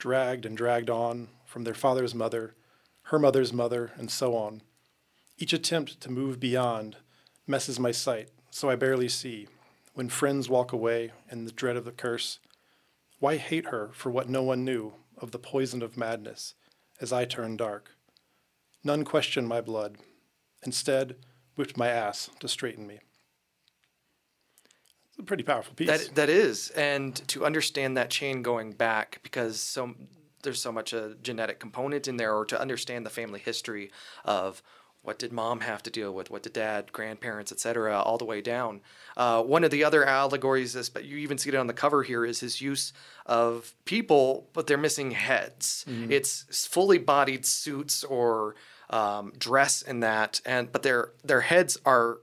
dragged 0.00 0.44
and 0.44 0.56
dragged 0.56 0.90
on 0.90 1.28
from 1.44 1.62
their 1.62 1.74
father's 1.74 2.14
mother, 2.14 2.54
her 3.02 3.18
mother's 3.18 3.52
mother, 3.52 3.92
and 3.96 4.10
so 4.10 4.34
on. 4.34 4.62
Each 5.38 5.52
attempt 5.52 6.00
to 6.00 6.10
move 6.10 6.40
beyond 6.40 6.96
messes 7.46 7.78
my 7.78 7.92
sight, 7.92 8.30
so 8.50 8.68
I 8.68 8.74
barely 8.74 9.08
see. 9.08 9.46
When 9.94 10.08
friends 10.08 10.48
walk 10.48 10.72
away 10.72 11.12
in 11.30 11.44
the 11.44 11.52
dread 11.52 11.76
of 11.76 11.84
the 11.84 11.92
curse, 11.92 12.38
why 13.18 13.36
hate 13.36 13.66
her 13.66 13.90
for 13.92 14.10
what 14.10 14.28
no 14.28 14.42
one 14.42 14.64
knew 14.64 14.94
of 15.18 15.30
the 15.30 15.38
poison 15.38 15.82
of 15.82 15.96
madness 15.96 16.54
as 17.00 17.12
I 17.12 17.24
turn 17.24 17.56
dark? 17.56 17.90
None 18.82 19.04
questioned 19.04 19.48
my 19.48 19.60
blood. 19.60 19.98
Instead, 20.62 21.16
whipped 21.56 21.76
my 21.76 21.88
ass 21.88 22.30
to 22.40 22.48
straighten 22.48 22.86
me. 22.86 23.00
A 25.20 25.22
pretty 25.22 25.42
powerful 25.44 25.74
piece. 25.74 25.86
That, 25.86 26.14
that 26.14 26.28
is. 26.30 26.70
And 26.70 27.14
to 27.28 27.44
understand 27.44 27.96
that 27.98 28.08
chain 28.08 28.42
going 28.42 28.72
back, 28.72 29.20
because 29.22 29.60
so 29.60 29.94
there's 30.42 30.62
so 30.62 30.72
much 30.72 30.94
a 30.94 31.14
genetic 31.22 31.60
component 31.60 32.08
in 32.08 32.16
there, 32.16 32.34
or 32.34 32.46
to 32.46 32.58
understand 32.58 33.04
the 33.04 33.10
family 33.10 33.38
history 33.38 33.90
of 34.24 34.62
what 35.02 35.18
did 35.18 35.32
mom 35.32 35.60
have 35.60 35.82
to 35.82 35.90
deal 35.90 36.14
with? 36.14 36.30
What 36.30 36.42
did 36.42 36.54
dad, 36.54 36.90
grandparents, 36.92 37.52
etc., 37.52 38.00
all 38.00 38.16
the 38.16 38.24
way 38.24 38.40
down? 38.40 38.80
Uh, 39.16 39.42
one 39.42 39.62
of 39.62 39.70
the 39.70 39.84
other 39.84 40.04
allegories, 40.04 40.72
this 40.72 40.88
but 40.88 41.04
you 41.04 41.18
even 41.18 41.36
see 41.36 41.50
it 41.50 41.54
on 41.54 41.66
the 41.66 41.74
cover 41.74 42.02
here, 42.02 42.24
is 42.24 42.40
his 42.40 42.60
use 42.62 42.92
of 43.26 43.74
people, 43.84 44.48
but 44.54 44.66
they're 44.66 44.78
missing 44.78 45.10
heads. 45.10 45.84
Mm-hmm. 45.88 46.12
It's 46.12 46.66
fully 46.66 46.98
bodied 46.98 47.44
suits 47.44 48.04
or 48.04 48.56
um, 48.90 49.32
dress 49.38 49.82
in 49.82 50.00
that, 50.00 50.40
and 50.46 50.72
but 50.72 50.82
their 50.82 51.12
their 51.22 51.42
heads 51.42 51.78
are 51.84 52.18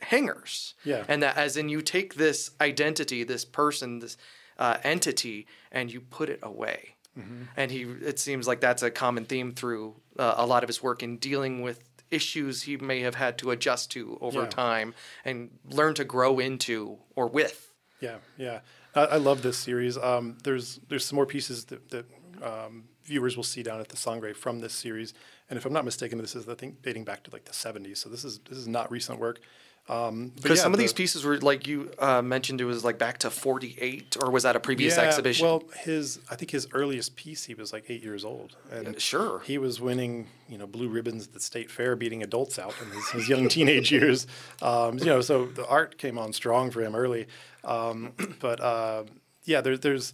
hangers. 0.00 0.74
Yeah. 0.84 1.04
And 1.08 1.22
that, 1.22 1.36
as 1.36 1.56
in, 1.56 1.68
you 1.68 1.82
take 1.82 2.14
this 2.14 2.50
identity, 2.60 3.24
this 3.24 3.44
person, 3.44 3.98
this 4.00 4.16
uh, 4.58 4.78
entity, 4.82 5.46
and 5.70 5.92
you 5.92 6.00
put 6.00 6.28
it 6.28 6.40
away. 6.42 6.96
Mm-hmm. 7.18 7.42
And 7.56 7.70
he, 7.70 7.82
it 7.82 8.18
seems 8.18 8.46
like 8.46 8.60
that's 8.60 8.82
a 8.82 8.90
common 8.90 9.24
theme 9.24 9.52
through 9.52 9.96
uh, 10.18 10.34
a 10.36 10.46
lot 10.46 10.62
of 10.62 10.68
his 10.68 10.82
work 10.82 11.02
in 11.02 11.16
dealing 11.16 11.62
with 11.62 11.82
issues 12.10 12.62
he 12.62 12.76
may 12.76 13.00
have 13.00 13.14
had 13.14 13.38
to 13.38 13.50
adjust 13.50 13.90
to 13.90 14.18
over 14.20 14.42
yeah. 14.42 14.48
time 14.48 14.94
and 15.24 15.50
learn 15.70 15.94
to 15.94 16.04
grow 16.04 16.38
into 16.38 16.98
or 17.16 17.26
with. 17.26 17.72
Yeah, 18.00 18.16
yeah. 18.36 18.60
I, 18.94 19.04
I 19.04 19.16
love 19.16 19.42
this 19.42 19.58
series. 19.58 19.98
Um, 19.98 20.38
there's 20.44 20.80
there's 20.88 21.04
some 21.04 21.16
more 21.16 21.26
pieces 21.26 21.66
that, 21.66 21.90
that 21.90 22.06
um, 22.42 22.84
viewers 23.04 23.36
will 23.36 23.44
see 23.44 23.62
down 23.62 23.80
at 23.80 23.88
the 23.88 23.96
Sangre 23.96 24.32
from 24.32 24.60
this 24.60 24.72
series. 24.72 25.14
And 25.50 25.56
if 25.56 25.66
I'm 25.66 25.72
not 25.72 25.84
mistaken, 25.84 26.18
this 26.18 26.34
is 26.34 26.48
I 26.48 26.54
think 26.54 26.82
dating 26.82 27.04
back 27.04 27.24
to 27.24 27.30
like 27.32 27.44
the 27.44 27.52
70s. 27.52 27.98
So 27.98 28.08
this 28.08 28.24
is 28.24 28.38
this 28.48 28.58
is 28.58 28.68
not 28.68 28.90
recent 28.90 29.18
work. 29.18 29.40
Um, 29.88 30.32
because 30.36 30.50
um, 30.50 30.56
yeah, 30.56 30.62
some 30.62 30.74
of 30.74 30.78
the, 30.78 30.84
these 30.84 30.92
pieces 30.92 31.24
were 31.24 31.38
like 31.38 31.66
you 31.66 31.90
uh, 31.98 32.20
mentioned, 32.20 32.60
it 32.60 32.66
was 32.66 32.84
like 32.84 32.98
back 32.98 33.18
to 33.18 33.30
'48, 33.30 34.18
or 34.20 34.30
was 34.30 34.42
that 34.42 34.54
a 34.54 34.60
previous 34.60 34.96
yeah, 34.98 35.04
exhibition? 35.04 35.46
Well, 35.46 35.62
his 35.80 36.20
I 36.30 36.36
think 36.36 36.50
his 36.50 36.68
earliest 36.72 37.16
piece, 37.16 37.44
he 37.44 37.54
was 37.54 37.72
like 37.72 37.86
eight 37.88 38.02
years 38.02 38.22
old, 38.22 38.56
and 38.70 38.88
yeah, 38.88 38.98
sure, 38.98 39.40
he 39.40 39.56
was 39.56 39.80
winning 39.80 40.28
you 40.46 40.58
know 40.58 40.66
blue 40.66 40.88
ribbons 40.88 41.28
at 41.28 41.32
the 41.32 41.40
state 41.40 41.70
fair, 41.70 41.96
beating 41.96 42.22
adults 42.22 42.58
out 42.58 42.74
in 42.82 42.90
his, 42.90 43.08
his 43.10 43.28
young 43.30 43.48
teenage 43.48 43.90
years. 43.98 44.26
Um, 44.60 44.98
you 44.98 45.06
know, 45.06 45.22
so 45.22 45.46
the 45.46 45.66
art 45.66 45.96
came 45.96 46.18
on 46.18 46.34
strong 46.34 46.70
for 46.70 46.82
him 46.82 46.94
early. 46.94 47.26
Um, 47.64 48.12
but 48.40 48.60
uh, 48.60 49.04
yeah, 49.44 49.62
there, 49.62 49.78
there's 49.78 50.12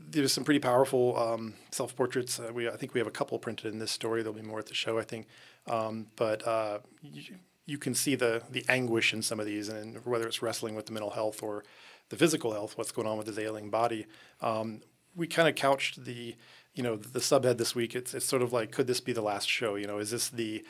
there's 0.00 0.32
some 0.32 0.44
pretty 0.44 0.60
powerful 0.60 1.18
um, 1.18 1.54
self 1.70 1.94
portraits. 1.94 2.40
Uh, 2.40 2.50
we 2.52 2.66
I 2.66 2.76
think 2.76 2.94
we 2.94 3.00
have 3.00 3.06
a 3.06 3.12
couple 3.12 3.38
printed 3.38 3.72
in 3.72 3.78
this 3.78 3.90
story. 3.90 4.22
There'll 4.22 4.38
be 4.38 4.42
more 4.42 4.58
at 4.58 4.66
the 4.66 4.74
show, 4.74 4.98
I 4.98 5.02
think. 5.02 5.26
Um, 5.66 6.06
but 6.16 6.46
uh, 6.46 6.78
you, 7.02 7.36
you 7.66 7.78
can 7.78 7.94
see 7.94 8.14
the 8.14 8.42
the 8.50 8.64
anguish 8.68 9.12
in 9.12 9.22
some 9.22 9.40
of 9.40 9.46
these, 9.46 9.68
and 9.68 10.04
whether 10.04 10.26
it's 10.26 10.42
wrestling 10.42 10.74
with 10.74 10.86
the 10.86 10.92
mental 10.92 11.10
health 11.10 11.42
or 11.42 11.64
the 12.08 12.16
physical 12.16 12.52
health, 12.52 12.76
what's 12.76 12.92
going 12.92 13.08
on 13.08 13.18
with 13.18 13.26
his 13.26 13.38
ailing 13.38 13.70
body. 13.70 14.06
Um, 14.40 14.82
we 15.14 15.26
kind 15.26 15.48
of 15.48 15.54
couched 15.54 16.04
the 16.04 16.34
you 16.74 16.82
know 16.82 16.96
the 16.96 17.20
subhead 17.20 17.58
this 17.58 17.74
week. 17.74 17.94
It's 17.94 18.14
it's 18.14 18.26
sort 18.26 18.42
of 18.42 18.52
like 18.52 18.70
could 18.72 18.86
this 18.86 19.00
be 19.00 19.12
the 19.12 19.22
last 19.22 19.48
show? 19.48 19.76
You 19.76 19.86
know, 19.86 19.98
is 19.98 20.10
this 20.10 20.28
the 20.28 20.64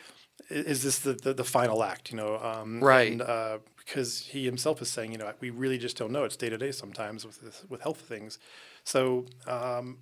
is 0.48 0.82
this 0.82 0.98
the, 0.98 1.12
the, 1.12 1.34
the 1.34 1.44
final 1.44 1.82
act? 1.82 2.10
You 2.10 2.16
know, 2.16 2.38
um, 2.38 2.82
right? 2.82 3.12
And, 3.12 3.22
uh, 3.22 3.58
because 3.84 4.26
he 4.26 4.44
himself 4.44 4.80
is 4.80 4.88
saying, 4.88 5.12
you 5.12 5.18
know, 5.18 5.32
we 5.40 5.50
really 5.50 5.78
just 5.78 5.96
don't 5.96 6.12
know. 6.12 6.24
It's 6.24 6.36
day 6.36 6.48
to 6.48 6.58
day 6.58 6.72
sometimes 6.72 7.26
with 7.26 7.40
this, 7.40 7.64
with 7.68 7.82
health 7.82 8.00
things. 8.00 8.38
So 8.84 9.26
um, 9.46 9.98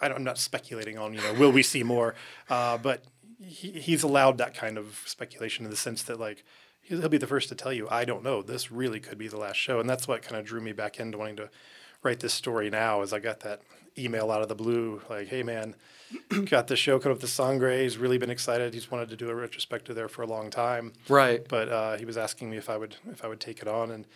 I 0.00 0.08
am 0.08 0.24
not 0.24 0.38
speculating 0.38 0.98
on, 0.98 1.14
you 1.14 1.20
know, 1.20 1.32
will 1.34 1.52
we 1.52 1.62
see 1.62 1.82
more? 1.82 2.14
Uh, 2.48 2.76
but 2.76 3.04
he, 3.40 3.72
he's 3.72 4.02
allowed 4.02 4.38
that 4.38 4.54
kind 4.54 4.78
of 4.78 5.02
speculation 5.06 5.64
in 5.64 5.70
the 5.70 5.76
sense 5.76 6.02
that 6.04 6.18
like 6.20 6.44
he'll 6.80 7.08
be 7.08 7.18
the 7.18 7.26
first 7.26 7.48
to 7.48 7.54
tell 7.54 7.72
you, 7.72 7.88
I 7.90 8.04
don't 8.04 8.22
know. 8.22 8.42
This 8.42 8.70
really 8.70 9.00
could 9.00 9.18
be 9.18 9.28
the 9.28 9.36
last 9.36 9.56
show, 9.56 9.80
and 9.80 9.88
that's 9.88 10.06
what 10.06 10.22
kind 10.22 10.36
of 10.36 10.46
drew 10.46 10.60
me 10.60 10.72
back 10.72 11.00
into 11.00 11.18
wanting 11.18 11.36
to 11.36 11.50
write 12.02 12.20
this 12.20 12.34
story 12.34 12.70
now. 12.70 13.02
Is 13.02 13.12
I 13.12 13.18
got 13.18 13.40
that 13.40 13.62
email 13.98 14.30
out 14.30 14.42
of 14.42 14.48
the 14.48 14.54
blue, 14.54 15.02
like, 15.08 15.28
"Hey 15.28 15.42
man, 15.42 15.74
got 16.46 16.68
this 16.68 16.78
show 16.78 16.98
coming 16.98 17.12
up 17.12 17.22
with 17.22 17.30
the 17.30 17.34
Sangre. 17.34 17.82
He's 17.82 17.98
really 17.98 18.18
been 18.18 18.30
excited. 18.30 18.74
He's 18.74 18.90
wanted 18.90 19.08
to 19.10 19.16
do 19.16 19.28
a 19.28 19.34
retrospective 19.34 19.96
there 19.96 20.08
for 20.08 20.22
a 20.22 20.26
long 20.26 20.50
time, 20.50 20.92
right? 21.08 21.46
But 21.46 21.68
uh, 21.68 21.96
he 21.98 22.04
was 22.04 22.16
asking 22.16 22.50
me 22.50 22.56
if 22.56 22.70
I 22.70 22.76
would 22.76 22.96
if 23.10 23.24
I 23.24 23.28
would 23.28 23.40
take 23.40 23.60
it 23.60 23.68
on, 23.68 23.90
and 23.90 24.06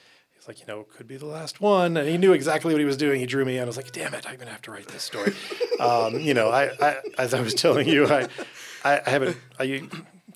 he's 0.41 0.49
like, 0.49 0.61
you 0.61 0.67
know, 0.67 0.81
it 0.81 0.91
could 0.91 1.07
be 1.07 1.17
the 1.17 1.27
last 1.27 1.61
one. 1.61 1.97
And 1.97 2.09
he 2.09 2.17
knew 2.17 2.33
exactly 2.33 2.73
what 2.73 2.81
he 2.81 2.87
was 2.87 2.97
doing. 2.97 3.21
He 3.21 3.27
drew 3.27 3.45
me 3.45 3.57
in. 3.57 3.63
I 3.63 3.67
was 3.67 3.77
like, 3.77 3.93
damn 3.93 4.15
it, 4.15 4.27
I'm 4.29 4.37
gonna 4.37 4.51
have 4.51 4.63
to 4.63 4.71
write 4.71 4.89
this 4.89 5.03
story. 5.03 5.35
um, 5.81 6.19
you 6.19 6.35
know, 6.35 6.49
I, 6.49 6.71
I, 6.81 6.97
as 7.19 7.35
I 7.35 7.41
was 7.41 7.55
telling 7.55 7.89
you, 7.89 8.07
I 8.07 8.29
I, 8.85 9.01
I 9.07 9.11
haven't 9.11 9.37
I 9.59 9.83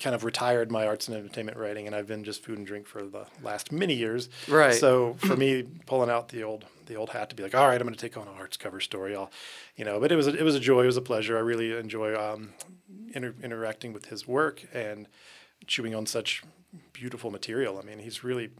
kind 0.01 0.15
of 0.15 0.25
retired 0.25 0.71
my 0.71 0.87
arts 0.87 1.09
and 1.09 1.17
entertainment 1.17 1.57
writing, 1.57 1.87
and 1.87 1.97
I've 1.97 2.07
been 2.07 2.25
just 2.25 2.43
food 2.45 2.59
and 2.59 2.67
drink 2.67 2.87
for 2.87 3.05
the 3.05 3.27
last 3.43 3.73
many 3.73 3.95
years. 3.95 4.29
Right. 4.49 4.75
So 4.75 5.15
for 5.15 5.37
me, 5.37 5.65
pulling 5.87 6.11
out 6.11 6.29
the 6.29 6.43
old 6.43 6.65
the 6.87 6.97
old 6.97 7.11
hat 7.11 7.31
to 7.31 7.37
be 7.37 7.43
like, 7.43 7.55
all 7.55 7.67
right, 7.67 7.81
I'm 7.81 7.87
going 7.87 7.95
to 7.95 8.01
take 8.01 8.17
on 8.19 8.29
a 8.29 8.33
arts 8.33 8.59
cover 8.59 8.81
story. 8.81 9.17
I'll, 9.17 9.31
you 9.75 9.87
know, 9.87 9.99
but 10.01 10.13
it 10.13 10.17
was 10.17 10.27
a, 10.27 10.37
it 10.37 10.43
was 10.43 10.55
a 10.55 10.61
joy. 10.61 10.83
It 10.83 10.87
was 10.87 10.99
a 10.99 11.03
pleasure. 11.03 11.37
I 11.37 11.41
really 11.41 11.73
enjoy 11.73 12.15
um, 12.15 12.51
inter- 13.15 13.35
interacting 13.43 13.95
with 13.95 14.07
his 14.07 14.29
work 14.29 14.65
and 14.75 15.09
chewing 15.67 15.95
on 15.95 16.05
such 16.05 16.43
beautiful 16.93 17.31
material. 17.31 17.79
I 17.79 17.87
mean, 17.87 18.01
he's 18.01 18.23
really, 18.23 18.51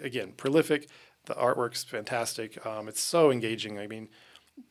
again, 0.00 0.32
prolific. 0.36 0.88
The 1.26 1.34
artwork's 1.34 1.84
fantastic. 1.84 2.64
Um, 2.66 2.88
it's 2.88 3.00
so 3.00 3.30
engaging. 3.30 3.78
I 3.78 3.86
mean, 3.86 4.08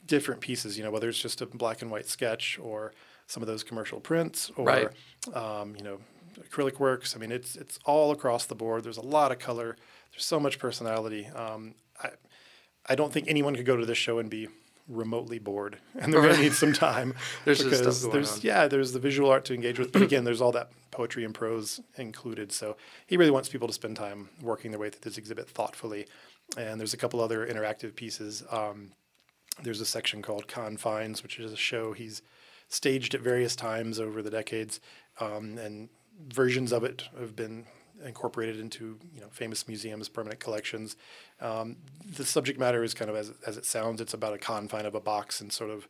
different 0.05 0.41
pieces. 0.41 0.77
You 0.77 0.83
know, 0.83 0.91
whether 0.91 1.09
it's 1.09 1.19
just 1.19 1.41
a 1.41 1.45
black 1.45 1.81
and 1.81 1.91
white 1.91 2.07
sketch 2.07 2.59
or 2.61 2.93
some 3.27 3.41
of 3.41 3.47
those 3.47 3.63
commercial 3.63 3.99
prints 3.99 4.51
or 4.57 4.65
right. 4.65 4.89
um, 5.33 5.75
you 5.77 5.83
know 5.83 5.99
acrylic 6.39 6.79
works. 6.79 7.15
I 7.15 7.19
mean, 7.19 7.31
it's 7.31 7.55
it's 7.55 7.79
all 7.85 8.11
across 8.11 8.45
the 8.45 8.55
board. 8.55 8.83
There's 8.83 8.97
a 8.97 9.01
lot 9.01 9.31
of 9.31 9.39
color. 9.39 9.77
There's 10.11 10.25
so 10.25 10.39
much 10.39 10.59
personality. 10.59 11.27
Um, 11.27 11.75
I 12.01 12.09
I 12.87 12.95
don't 12.95 13.13
think 13.13 13.27
anyone 13.27 13.55
could 13.55 13.65
go 13.65 13.77
to 13.77 13.85
this 13.85 13.97
show 13.97 14.19
and 14.19 14.29
be 14.29 14.47
remotely 14.87 15.39
bored, 15.39 15.77
and 15.99 16.13
they're 16.13 16.21
going 16.21 16.35
to 16.35 16.41
need 16.41 16.53
some 16.53 16.73
time. 16.73 17.13
there's 17.45 17.63
because 17.63 18.07
there's 18.09 18.33
on. 18.33 18.39
yeah, 18.41 18.67
there's 18.67 18.91
the 18.91 18.99
visual 18.99 19.29
art 19.29 19.45
to 19.45 19.53
engage 19.53 19.79
with, 19.79 19.91
but 19.91 20.01
again, 20.11 20.23
there's 20.23 20.41
all 20.41 20.51
that 20.51 20.71
poetry 20.91 21.23
and 21.23 21.33
prose 21.33 21.79
included. 21.95 22.51
So 22.51 22.77
he 23.07 23.17
really 23.17 23.31
wants 23.31 23.49
people 23.49 23.67
to 23.67 23.73
spend 23.73 23.95
time 23.95 24.29
working 24.41 24.71
their 24.71 24.79
way 24.79 24.89
through 24.89 25.01
this 25.01 25.17
exhibit 25.17 25.49
thoughtfully. 25.49 26.07
And 26.57 26.79
there's 26.79 26.93
a 26.93 26.97
couple 26.97 27.21
other 27.21 27.47
interactive 27.47 27.95
pieces. 27.95 28.43
Um, 28.51 28.91
there's 29.63 29.81
a 29.81 29.85
section 29.85 30.21
called 30.21 30.47
Confines, 30.47 31.23
which 31.23 31.39
is 31.39 31.51
a 31.51 31.57
show 31.57 31.93
he's 31.93 32.21
staged 32.67 33.13
at 33.13 33.21
various 33.21 33.55
times 33.55 33.99
over 33.99 34.21
the 34.21 34.29
decades, 34.29 34.79
um, 35.19 35.57
and 35.57 35.89
versions 36.27 36.71
of 36.71 36.83
it 36.83 37.09
have 37.19 37.35
been 37.35 37.65
incorporated 38.05 38.59
into 38.59 38.97
you 39.13 39.21
know 39.21 39.27
famous 39.31 39.67
museums, 39.67 40.09
permanent 40.09 40.39
collections. 40.39 40.95
Um, 41.39 41.77
the 42.15 42.25
subject 42.25 42.59
matter 42.59 42.83
is 42.83 42.93
kind 42.93 43.09
of 43.09 43.15
as 43.15 43.33
as 43.45 43.57
it 43.57 43.65
sounds. 43.65 44.01
It's 44.01 44.13
about 44.13 44.33
a 44.33 44.37
confine 44.37 44.85
of 44.85 44.95
a 44.95 44.99
box 44.99 45.41
and 45.41 45.51
sort 45.51 45.69
of 45.69 45.87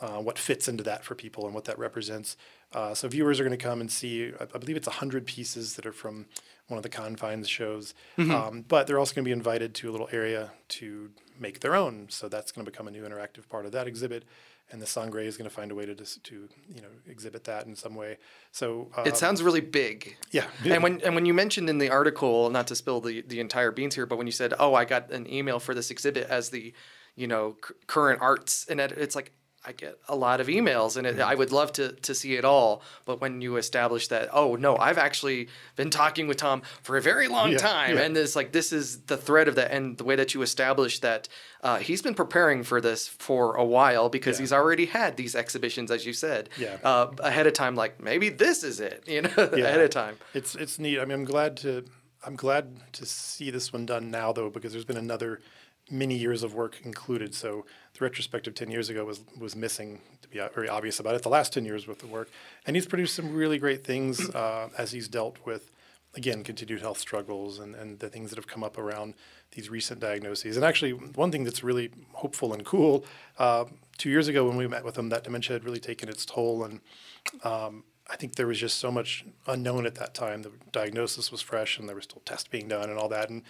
uh, 0.00 0.20
what 0.20 0.38
fits 0.38 0.68
into 0.68 0.82
that 0.84 1.04
for 1.04 1.14
people 1.14 1.46
and 1.46 1.54
what 1.54 1.64
that 1.64 1.78
represents. 1.78 2.36
Uh, 2.72 2.94
so 2.94 3.06
viewers 3.08 3.38
are 3.38 3.44
going 3.44 3.56
to 3.56 3.64
come 3.64 3.80
and 3.80 3.90
see. 3.90 4.32
I, 4.38 4.44
I 4.54 4.58
believe 4.58 4.76
it's 4.76 4.88
hundred 4.88 5.26
pieces 5.26 5.76
that 5.76 5.86
are 5.86 5.92
from 5.92 6.26
one 6.68 6.78
of 6.78 6.82
the 6.82 6.88
confines 6.88 7.48
shows, 7.48 7.94
mm-hmm. 8.16 8.30
um, 8.30 8.64
but 8.66 8.86
they're 8.86 8.98
also 8.98 9.14
going 9.14 9.24
to 9.24 9.28
be 9.28 9.32
invited 9.32 9.74
to 9.74 9.90
a 9.90 9.92
little 9.92 10.08
area 10.12 10.50
to 10.68 11.10
make 11.38 11.60
their 11.60 11.76
own. 11.76 12.06
So 12.08 12.28
that's 12.28 12.52
going 12.52 12.64
to 12.64 12.70
become 12.70 12.88
a 12.88 12.90
new 12.90 13.02
interactive 13.02 13.48
part 13.48 13.66
of 13.66 13.72
that 13.72 13.86
exhibit 13.86 14.24
and 14.70 14.80
the 14.80 14.86
Sangre 14.86 15.22
is 15.24 15.36
going 15.36 15.48
to 15.48 15.54
find 15.54 15.70
a 15.70 15.74
way 15.74 15.86
to 15.86 15.94
to 15.94 16.48
you 16.68 16.80
know 16.80 16.88
exhibit 17.06 17.44
that 17.44 17.66
in 17.66 17.76
some 17.76 17.94
way. 17.94 18.18
So 18.50 18.90
um, 18.96 19.06
it 19.06 19.16
sounds 19.16 19.42
really 19.42 19.60
big. 19.60 20.16
Yeah. 20.30 20.46
And 20.64 20.82
when 20.82 21.00
and 21.02 21.14
when 21.14 21.26
you 21.26 21.34
mentioned 21.34 21.68
in 21.68 21.78
the 21.78 21.90
article, 21.90 22.50
not 22.50 22.66
to 22.68 22.76
spill 22.76 23.00
the 23.00 23.22
the 23.22 23.40
entire 23.40 23.70
beans 23.70 23.94
here, 23.94 24.06
but 24.06 24.16
when 24.18 24.26
you 24.26 24.32
said, 24.32 24.54
"Oh, 24.58 24.74
I 24.74 24.84
got 24.84 25.10
an 25.10 25.32
email 25.32 25.60
for 25.60 25.74
this 25.74 25.90
exhibit 25.90 26.28
as 26.28 26.50
the 26.50 26.72
you 27.14 27.26
know 27.26 27.56
c- 27.66 27.74
current 27.86 28.20
arts," 28.20 28.66
and 28.68 28.80
it's 28.80 29.14
like 29.14 29.32
I 29.66 29.72
get 29.72 29.98
a 30.08 30.14
lot 30.14 30.40
of 30.40 30.48
emails 30.48 30.96
and 30.96 31.06
it, 31.06 31.18
I 31.20 31.34
would 31.34 31.50
love 31.50 31.72
to, 31.74 31.92
to 31.92 32.14
see 32.14 32.34
it 32.36 32.44
all. 32.44 32.82
But 33.06 33.20
when 33.20 33.40
you 33.40 33.56
establish 33.56 34.08
that, 34.08 34.28
oh 34.32 34.56
no, 34.56 34.76
I've 34.76 34.98
actually 34.98 35.48
been 35.74 35.90
talking 35.90 36.26
with 36.26 36.36
Tom 36.36 36.62
for 36.82 36.98
a 36.98 37.00
very 37.00 37.28
long 37.28 37.52
yeah, 37.52 37.58
time. 37.58 37.96
Yeah. 37.96 38.02
And 38.02 38.16
it's 38.16 38.36
like, 38.36 38.52
this 38.52 38.72
is 38.72 39.02
the 39.02 39.16
thread 39.16 39.48
of 39.48 39.54
that. 39.54 39.70
And 39.70 39.96
the 39.96 40.04
way 40.04 40.16
that 40.16 40.34
you 40.34 40.42
establish 40.42 40.98
that 41.00 41.28
uh, 41.62 41.78
he's 41.78 42.02
been 42.02 42.14
preparing 42.14 42.62
for 42.62 42.80
this 42.80 43.08
for 43.08 43.56
a 43.56 43.64
while 43.64 44.10
because 44.10 44.36
yeah. 44.36 44.42
he's 44.42 44.52
already 44.52 44.84
had 44.84 45.16
these 45.16 45.34
exhibitions, 45.34 45.90
as 45.90 46.04
you 46.04 46.12
said, 46.12 46.50
yeah. 46.58 46.76
uh, 46.84 47.10
ahead 47.20 47.46
of 47.46 47.54
time. 47.54 47.74
Like 47.74 48.02
maybe 48.02 48.28
this 48.28 48.62
is 48.62 48.80
it, 48.80 49.04
you 49.08 49.22
know, 49.22 49.30
ahead 49.36 49.80
of 49.80 49.90
time. 49.90 50.18
It's, 50.34 50.54
it's 50.54 50.78
neat. 50.78 51.00
I 51.00 51.06
mean, 51.06 51.20
I'm 51.20 51.24
glad 51.24 51.56
to, 51.58 51.86
I'm 52.26 52.36
glad 52.36 52.92
to 52.94 53.06
see 53.06 53.50
this 53.50 53.72
one 53.72 53.86
done 53.86 54.10
now 54.10 54.32
though, 54.32 54.50
because 54.50 54.72
there's 54.72 54.84
been 54.84 54.98
another 54.98 55.40
many 55.90 56.16
years 56.16 56.42
of 56.42 56.54
work 56.54 56.80
included. 56.84 57.34
So 57.34 57.66
the 57.94 58.04
retrospective 58.04 58.54
10 58.54 58.70
years 58.70 58.90
ago 58.90 59.04
was, 59.04 59.20
was 59.38 59.54
missing, 59.54 60.00
to 60.20 60.28
be 60.28 60.38
very 60.54 60.68
obvious 60.68 60.98
about 60.98 61.14
it, 61.14 61.22
the 61.22 61.28
last 61.28 61.52
10 61.52 61.64
years 61.64 61.86
worth 61.86 62.02
of 62.02 62.10
work. 62.10 62.28
And 62.66 62.76
he's 62.76 62.86
produced 62.86 63.14
some 63.14 63.32
really 63.32 63.58
great 63.58 63.84
things 63.84 64.28
uh, 64.34 64.68
as 64.76 64.90
he's 64.90 65.08
dealt 65.08 65.38
with, 65.44 65.70
again, 66.14 66.42
continued 66.42 66.80
health 66.80 66.98
struggles 66.98 67.60
and, 67.60 67.74
and 67.76 68.00
the 68.00 68.08
things 68.08 68.30
that 68.30 68.36
have 68.36 68.48
come 68.48 68.64
up 68.64 68.78
around 68.78 69.14
these 69.52 69.70
recent 69.70 70.00
diagnoses. 70.00 70.56
And 70.56 70.64
actually, 70.64 70.92
one 70.92 71.30
thing 71.30 71.44
that's 71.44 71.62
really 71.62 71.90
hopeful 72.12 72.52
and 72.52 72.64
cool, 72.64 73.04
uh, 73.38 73.64
two 73.96 74.10
years 74.10 74.26
ago 74.26 74.46
when 74.46 74.56
we 74.56 74.66
met 74.66 74.84
with 74.84 74.98
him, 74.98 75.08
that 75.10 75.22
dementia 75.22 75.54
had 75.54 75.64
really 75.64 75.78
taken 75.78 76.08
its 76.08 76.26
toll. 76.26 76.64
And 76.64 76.80
um, 77.44 77.84
I 78.10 78.16
think 78.16 78.34
there 78.34 78.48
was 78.48 78.58
just 78.58 78.78
so 78.78 78.90
much 78.90 79.24
unknown 79.46 79.86
at 79.86 79.94
that 79.94 80.14
time. 80.14 80.42
The 80.42 80.50
diagnosis 80.72 81.30
was 81.30 81.40
fresh 81.40 81.78
and 81.78 81.88
there 81.88 81.94
was 81.94 82.04
still 82.04 82.22
tests 82.24 82.48
being 82.48 82.66
done 82.66 82.90
and 82.90 82.98
all 82.98 83.08
that. 83.10 83.30
And 83.30 83.42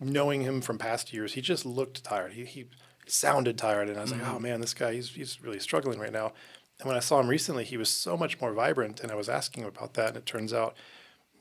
knowing 0.00 0.42
him 0.42 0.60
from 0.60 0.78
past 0.78 1.12
years, 1.12 1.34
he 1.34 1.40
just 1.40 1.66
looked 1.66 2.04
tired. 2.04 2.34
He, 2.34 2.44
he 2.44 2.66
sounded 3.06 3.58
tired, 3.58 3.88
and 3.88 3.98
I 3.98 4.02
was 4.02 4.12
mm-hmm. 4.12 4.22
like, 4.22 4.34
oh 4.34 4.38
man, 4.38 4.60
this 4.60 4.74
guy, 4.74 4.94
he's, 4.94 5.10
he's 5.10 5.42
really 5.42 5.60
struggling 5.60 5.98
right 5.98 6.12
now. 6.12 6.32
And 6.80 6.88
when 6.88 6.96
I 6.96 7.00
saw 7.00 7.20
him 7.20 7.28
recently, 7.28 7.64
he 7.64 7.76
was 7.76 7.88
so 7.88 8.16
much 8.16 8.40
more 8.40 8.52
vibrant, 8.52 9.00
and 9.00 9.12
I 9.12 9.14
was 9.14 9.28
asking 9.28 9.62
him 9.62 9.68
about 9.68 9.94
that, 9.94 10.08
and 10.08 10.16
it 10.16 10.26
turns 10.26 10.52
out, 10.52 10.76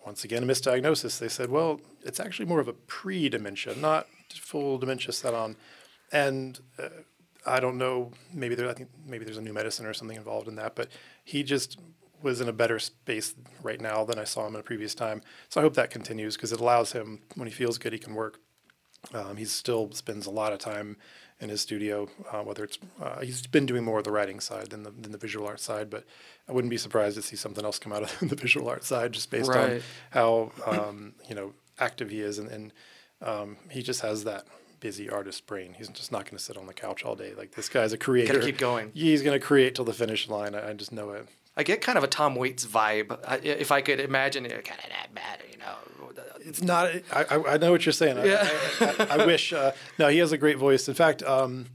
once 0.06 0.24
again, 0.24 0.44
a 0.44 0.46
misdiagnosis. 0.46 1.20
They 1.20 1.30
said, 1.30 1.50
well, 1.50 1.82
it's 2.04 2.20
actually 2.20 2.46
more 2.46 2.60
of 2.60 2.68
a 2.68 2.74
pre 2.74 3.30
dementia, 3.30 3.76
not 3.76 4.08
full 4.30 4.78
dementia 4.78 5.14
set 5.14 5.34
on. 5.34 5.56
And 6.12 6.60
uh, 6.78 6.90
I 7.46 7.60
don't 7.60 7.78
know, 7.78 8.12
maybe 8.32 8.56
there, 8.56 8.70
I 8.70 8.74
think 8.74 8.90
maybe 9.06 9.26
there's 9.26 9.38
a 9.38 9.42
new 9.42 9.54
medicine 9.54 9.86
or 9.86 9.94
something 9.94 10.18
involved 10.18 10.48
in 10.48 10.56
that, 10.56 10.76
but 10.76 10.90
he 11.24 11.44
just 11.44 11.80
was 12.22 12.40
in 12.40 12.48
a 12.48 12.54
better 12.54 12.80
space 12.80 13.36
right 13.62 13.82
now 13.82 14.06
than 14.06 14.18
I 14.18 14.24
saw 14.24 14.48
him 14.48 14.54
in 14.56 14.62
a 14.62 14.64
previous 14.64 14.96
time. 14.96 15.22
So 15.50 15.60
I 15.60 15.64
hope 15.64 15.74
that 15.74 15.90
continues 15.90 16.36
because 16.36 16.54
it 16.54 16.60
allows 16.60 16.94
him, 16.94 17.20
when 17.36 17.48
he 17.48 17.54
feels 17.54 17.78
good, 17.78 17.92
he 17.92 18.00
can 18.00 18.16
work. 18.16 18.40
Um, 19.14 19.38
he 19.38 19.46
still 19.46 19.92
spends 19.92 20.26
a 20.26 20.32
lot 20.32 20.54
of 20.54 20.60
time 20.60 20.98
in 21.40 21.50
his 21.50 21.62
studio, 21.62 22.08
uh, 22.32 22.42
whether 22.42 22.64
it's 22.64 22.80
uh, 23.02 23.20
he's 23.20 23.46
been 23.48 23.66
doing 23.66 23.84
more 23.84 23.98
of 23.98 24.06
the 24.06 24.12
writing 24.12 24.40
side 24.40 24.70
than 24.70 24.84
the 24.84 24.92
than 24.92 25.12
the 25.12 25.18
visual 25.18 25.46
art 25.46 25.60
side, 25.60 25.90
but 25.90 26.06
I 26.48 26.52
wouldn't 26.52 26.72
be 26.72 26.78
surprised 26.78 27.16
to 27.16 27.22
see 27.22 27.36
something 27.36 27.66
else 27.66 27.80
come 27.80 27.92
out 27.92 28.04
of 28.04 28.18
the 28.30 28.36
visual 28.36 28.70
art 28.70 28.84
side 28.84 29.12
just 29.12 29.30
based 29.30 29.50
right. 29.50 29.74
on 29.74 29.82
how 30.12 30.52
um, 30.66 31.14
you 31.28 31.36
know 31.36 31.54
active 31.80 32.10
he 32.10 32.22
is, 32.22 32.40
and, 32.40 32.50
and 32.50 32.74
um, 33.22 33.58
he 33.70 33.82
just 33.82 34.02
has 34.02 34.24
that 34.24 34.46
busy 34.80 35.10
artist 35.10 35.46
brain. 35.48 35.74
He's 35.78 35.90
just 35.90 36.12
not 36.12 36.26
going 36.26 36.38
to 36.38 36.44
sit 36.44 36.58
on 36.58 36.68
the 36.68 36.74
couch 36.74 37.04
all 37.04 37.16
day. 37.16 37.34
Like 37.34 37.56
this 37.56 37.70
guy's 37.70 37.94
a 37.94 37.98
creator. 37.98 38.34
Gotta 38.34 38.46
keep 38.46 38.58
going. 38.58 38.92
He's 38.94 39.22
going 39.22 39.38
to 39.38 39.46
create 39.46 39.76
till 39.76 39.86
the 39.86 39.94
finish 39.94 40.30
line. 40.30 40.56
I, 40.56 40.70
I 40.70 40.74
just 40.74 40.92
know 40.92 41.12
it. 41.12 41.28
I 41.56 41.64
get 41.64 41.82
kind 41.82 41.98
of 41.98 42.04
a 42.04 42.08
Tom 42.08 42.36
Waits 42.36 42.66
vibe. 42.66 43.18
If 43.44 43.72
I 43.72 43.82
could 43.82 44.00
imagine 44.00 44.46
it, 44.46 44.66
kind 44.66 44.80
of 44.84 44.90
that 44.90 45.14
bad, 45.14 45.40
you 45.52 45.58
know. 45.60 45.76
It's 46.46 46.62
not. 46.62 46.90
I, 47.12 47.26
I 47.48 47.58
know 47.58 47.72
what 47.72 47.86
you're 47.86 47.94
saying. 47.94 48.18
Yeah. 48.18 48.50
I, 48.80 48.96
I, 49.00 49.18
I 49.18 49.26
wish. 49.26 49.54
Uh, 49.54 49.72
no, 49.98 50.08
he 50.10 50.18
has 50.20 50.32
a 50.32 50.38
great 50.38 50.58
voice. 50.58 50.88
In 50.88 50.94
fact, 50.94 51.24
um, 51.24 51.68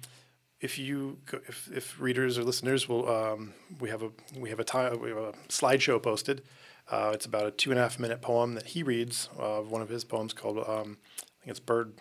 if 0.61 0.79
you 0.79 1.19
if, 1.47 1.69
if 1.73 2.01
readers 2.01 2.39
or 2.39 2.45
listeners 2.45 2.89
will, 2.89 3.09
um, 3.09 3.55
we 3.81 3.89
have 3.91 4.03
a 4.03 4.11
we 4.37 4.51
have 4.51 4.61
a 4.61 4.65
time 4.65 5.01
we 5.01 5.09
have 5.11 5.19
a 5.19 5.33
slideshow 5.49 6.03
posted. 6.03 6.43
Uh, 6.91 7.11
it's 7.13 7.27
about 7.27 7.47
a 7.47 7.51
two 7.51 7.71
and 7.71 7.79
a 7.79 7.83
half 7.83 7.99
minute 7.99 8.23
poem 8.23 8.55
that 8.55 8.67
he 8.67 8.83
reads 8.83 9.29
of 9.37 9.67
uh, 9.67 9.71
one 9.71 9.83
of 9.83 9.89
his 9.89 10.05
poems 10.05 10.33
called 10.33 10.59
um, 10.59 10.99
I 11.19 11.45
think 11.45 11.51
it's 11.51 11.61
Bird 11.61 11.95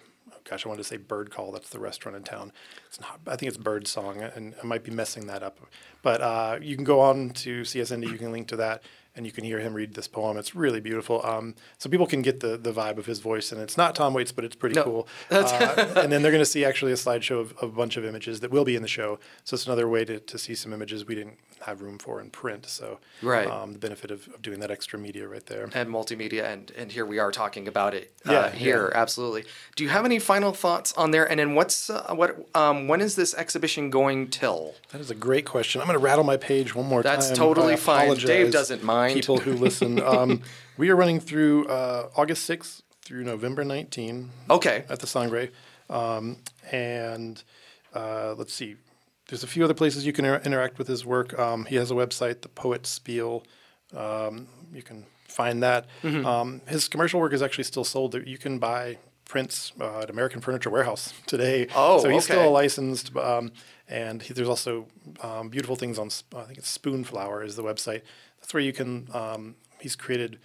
gosh, 0.49 0.65
I 0.65 0.69
wanted 0.69 0.83
to 0.83 0.87
say 0.87 0.97
Bird 0.97 1.29
Call. 1.31 1.51
That's 1.51 1.69
the 1.69 1.79
restaurant 1.79 2.15
in 2.15 2.23
town. 2.23 2.51
It's 2.87 2.99
not. 2.99 3.19
I 3.27 3.35
think 3.35 3.49
it's 3.49 3.57
Bird 3.57 3.87
Song, 3.87 4.21
and 4.21 4.55
I 4.61 4.65
might 4.65 4.83
be 4.83 4.91
messing 4.91 5.27
that 5.27 5.43
up. 5.43 5.59
But 6.01 6.21
uh, 6.21 6.59
you 6.61 6.75
can 6.75 6.85
go 6.85 6.99
on 7.01 7.31
to 7.31 7.61
CSIndy. 7.61 8.09
You 8.09 8.17
can 8.17 8.31
link 8.31 8.47
to 8.49 8.55
that, 8.57 8.83
and 9.17 9.25
you 9.25 9.31
can 9.31 9.43
hear 9.43 9.59
him 9.59 9.73
read 9.73 9.95
this 9.95 10.07
poem. 10.07 10.37
It's 10.37 10.55
really 10.55 10.79
beautiful. 10.79 11.25
Um, 11.25 11.55
so 11.79 11.89
people 11.89 12.07
can 12.07 12.21
get 12.21 12.39
the 12.39 12.55
the 12.55 12.71
vibe 12.71 12.97
of 12.97 13.07
his 13.07 13.19
voice, 13.19 13.51
and 13.51 13.59
it's 13.59 13.75
not 13.75 13.95
Tom 13.95 14.13
Waits, 14.13 14.31
but 14.31 14.45
it's 14.45 14.55
pretty 14.55 14.75
no. 14.75 14.83
cool. 14.83 15.07
Uh, 15.47 15.93
and 15.97 16.11
then 16.11 16.21
they're 16.21 16.31
going 16.31 16.41
to 16.41 16.45
see 16.45 16.65
actually 16.65 16.91
a 16.91 16.95
slideshow 16.95 17.39
of, 17.39 17.51
of, 17.59 17.69
a 17.69 17.75
bunch 17.75 17.95
of 17.95 18.03
images 18.03 18.41
that 18.41 18.51
will 18.51 18.65
be 18.65 18.75
in 18.75 18.81
the 18.81 18.87
show. 18.87 19.17
So 19.43 19.55
it's 19.55 19.65
another 19.65 19.87
way 19.87 20.03
to, 20.05 20.19
to 20.19 20.37
see 20.37 20.55
some 20.55 20.73
images 20.73 21.05
we 21.05 21.15
didn't 21.15 21.37
have 21.61 21.81
room 21.81 21.97
for 21.97 22.19
in 22.19 22.29
print. 22.29 22.65
So 22.65 22.99
right, 23.21 23.47
um, 23.47 23.73
the 23.73 23.79
benefit 23.79 24.11
of, 24.11 24.27
of, 24.27 24.41
doing 24.41 24.59
that 24.59 24.69
extra 24.69 24.99
media 24.99 25.27
right 25.27 25.45
there 25.45 25.69
and 25.73 25.89
multimedia, 25.89 26.45
and 26.45 26.71
and 26.77 26.91
here 26.91 27.05
we 27.05 27.19
are 27.19 27.31
talking 27.31 27.67
about 27.67 27.93
it. 27.93 28.13
Uh, 28.27 28.31
yeah, 28.33 28.49
here 28.51 28.89
yeah. 28.91 28.99
absolutely. 28.99 29.45
Do 29.75 29.83
you 29.83 29.89
have 29.89 30.05
any 30.05 30.19
final 30.19 30.53
thoughts 30.53 30.93
on 30.93 31.11
there? 31.11 31.29
And 31.29 31.39
then 31.39 31.55
what's 31.55 31.89
uh, 31.89 32.13
what? 32.13 32.47
Um, 32.55 32.87
when 32.87 33.01
is 33.01 33.15
this 33.15 33.33
exhibition 33.35 33.89
going 33.89 34.29
till? 34.29 34.75
That 34.91 35.01
is 35.01 35.11
a 35.11 35.15
great 35.15 35.45
question. 35.45 35.81
I'm 35.81 35.87
going 35.87 35.99
to 35.99 36.03
rattle 36.03 36.23
my 36.23 36.37
page 36.37 36.75
one 36.75 36.85
more 36.85 37.01
That's 37.01 37.27
time. 37.27 37.29
That's 37.29 37.39
totally 37.39 37.77
fine. 37.77 38.15
Dave 38.15 38.51
doesn't 38.51 38.83
mind 38.83 39.06
people 39.13 39.37
who 39.37 39.53
listen. 39.53 40.01
um, 40.03 40.41
we 40.77 40.89
are 40.89 40.95
running 40.95 41.19
through 41.19 41.67
uh, 41.67 42.09
August 42.15 42.49
6th 42.49 42.81
through 43.01 43.23
November 43.23 43.63
19. 43.63 44.29
Okay. 44.49 44.85
At 44.89 44.99
the 44.99 45.07
Sangre. 45.07 45.49
Um, 45.89 46.37
and 46.71 47.41
uh, 47.93 48.35
let's 48.37 48.53
see, 48.53 48.75
there's 49.29 49.43
a 49.43 49.47
few 49.47 49.63
other 49.63 49.73
places 49.73 50.05
you 50.05 50.13
can 50.13 50.25
inter- 50.25 50.41
interact 50.43 50.77
with 50.77 50.87
his 50.87 51.05
work. 51.05 51.37
Um, 51.37 51.65
he 51.65 51.75
has 51.75 51.91
a 51.91 51.93
website, 51.93 52.41
The 52.41 52.49
Poet 52.49 52.85
Spiel. 52.85 53.43
Um, 53.95 54.47
you 54.73 54.81
can 54.81 55.05
find 55.27 55.63
that. 55.63 55.85
Mm-hmm. 56.03 56.25
Um, 56.25 56.61
his 56.67 56.87
commercial 56.87 57.19
work 57.19 57.33
is 57.33 57.41
actually 57.41 57.65
still 57.65 57.83
sold. 57.83 58.15
You 58.15 58.37
can 58.37 58.59
buy 58.59 58.97
prints 59.25 59.73
uh, 59.79 60.01
at 60.01 60.09
American 60.09 60.41
Furniture 60.41 60.69
Warehouse 60.69 61.13
today. 61.27 61.67
Oh, 61.75 61.99
so 61.99 62.09
he's 62.09 62.25
okay. 62.25 62.39
still 62.39 62.51
licensed. 62.51 63.15
Um, 63.15 63.51
and 63.87 64.21
he, 64.21 64.33
there's 64.33 64.49
also 64.49 64.87
um, 65.21 65.49
beautiful 65.49 65.75
things 65.75 65.99
on. 65.99 66.09
I 66.35 66.43
think 66.43 66.57
it's 66.57 66.77
Spoonflower 66.77 67.45
is 67.45 67.55
the 67.55 67.63
website. 67.63 68.01
That's 68.39 68.53
where 68.53 68.63
you 68.63 68.73
can. 68.73 69.09
Um, 69.13 69.55
he's 69.79 69.95
created 69.95 70.39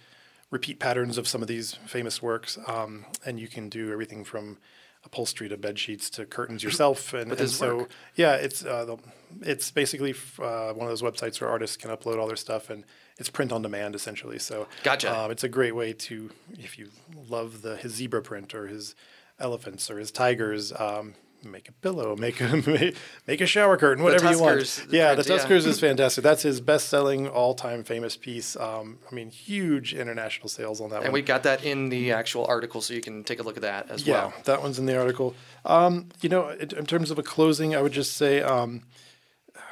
repeat 0.51 0.79
patterns 0.79 1.17
of 1.17 1.27
some 1.27 1.41
of 1.41 1.47
these 1.47 1.73
famous 1.87 2.21
works, 2.21 2.59
um, 2.67 3.05
and 3.25 3.39
you 3.39 3.47
can 3.47 3.69
do 3.69 3.91
everything 3.91 4.23
from 4.23 4.57
upholstery 5.03 5.49
to 5.49 5.57
bed 5.57 5.77
sheets 5.79 6.09
to 6.11 6.25
curtains 6.25 6.63
yourself. 6.63 7.13
And, 7.13 7.31
and 7.33 7.49
so, 7.49 7.77
work. 7.77 7.91
yeah, 8.15 8.35
it's 8.35 8.63
uh, 8.63 8.95
it's 9.41 9.71
basically 9.71 10.13
uh, 10.39 10.73
one 10.73 10.87
of 10.87 10.89
those 10.89 11.01
websites 11.01 11.41
where 11.41 11.49
artists 11.49 11.75
can 11.75 11.91
upload 11.91 12.19
all 12.19 12.27
their 12.27 12.35
stuff, 12.35 12.69
and 12.69 12.85
it's 13.17 13.29
print 13.29 13.51
on 13.51 13.61
demand 13.61 13.95
essentially. 13.95 14.39
So, 14.39 14.67
gotcha. 14.83 15.13
Um, 15.13 15.31
it's 15.31 15.43
a 15.43 15.49
great 15.49 15.75
way 15.75 15.93
to 15.93 16.29
if 16.53 16.77
you 16.77 16.89
love 17.29 17.61
the 17.61 17.75
his 17.75 17.93
zebra 17.93 18.21
print 18.21 18.53
or 18.53 18.67
his 18.67 18.95
elephants 19.39 19.89
or 19.89 19.97
his 19.97 20.11
tigers. 20.11 20.71
Um, 20.73 21.15
make 21.51 21.69
a 21.69 21.71
pillow, 21.71 22.15
make 22.15 22.41
a 22.41 22.93
make 23.27 23.41
a 23.41 23.45
shower 23.45 23.77
curtain, 23.77 24.03
whatever 24.03 24.31
you 24.31 24.39
want. 24.39 24.85
Yeah, 24.89 25.15
the 25.15 25.23
Tuskers 25.23 25.63
yeah. 25.63 25.69
is 25.69 25.79
fantastic. 25.79 26.23
That's 26.23 26.43
his 26.43 26.61
best-selling, 26.61 27.27
all-time 27.27 27.83
famous 27.83 28.17
piece. 28.17 28.55
Um, 28.55 28.99
I 29.09 29.15
mean, 29.15 29.29
huge 29.29 29.93
international 29.93 30.49
sales 30.49 30.81
on 30.81 30.89
that 30.89 30.97
and 30.97 31.01
one. 31.01 31.05
And 31.07 31.13
we 31.13 31.21
got 31.21 31.43
that 31.43 31.63
in 31.63 31.89
the 31.89 32.11
actual 32.11 32.45
article, 32.45 32.81
so 32.81 32.93
you 32.93 33.01
can 33.01 33.23
take 33.23 33.39
a 33.39 33.43
look 33.43 33.57
at 33.57 33.63
that 33.63 33.89
as 33.89 34.05
yeah, 34.05 34.13
well. 34.13 34.33
Yeah, 34.35 34.43
that 34.43 34.61
one's 34.61 34.79
in 34.79 34.85
the 34.85 34.97
article. 34.97 35.35
Um, 35.65 36.09
you 36.21 36.29
know, 36.29 36.49
in, 36.49 36.75
in, 36.75 36.85
terms 36.85 37.11
of 37.11 37.19
a 37.19 37.23
closing, 37.23 37.75
I 37.75 37.81
would 37.81 37.93
just 37.93 38.17
say, 38.17 38.41
um, 38.41 38.83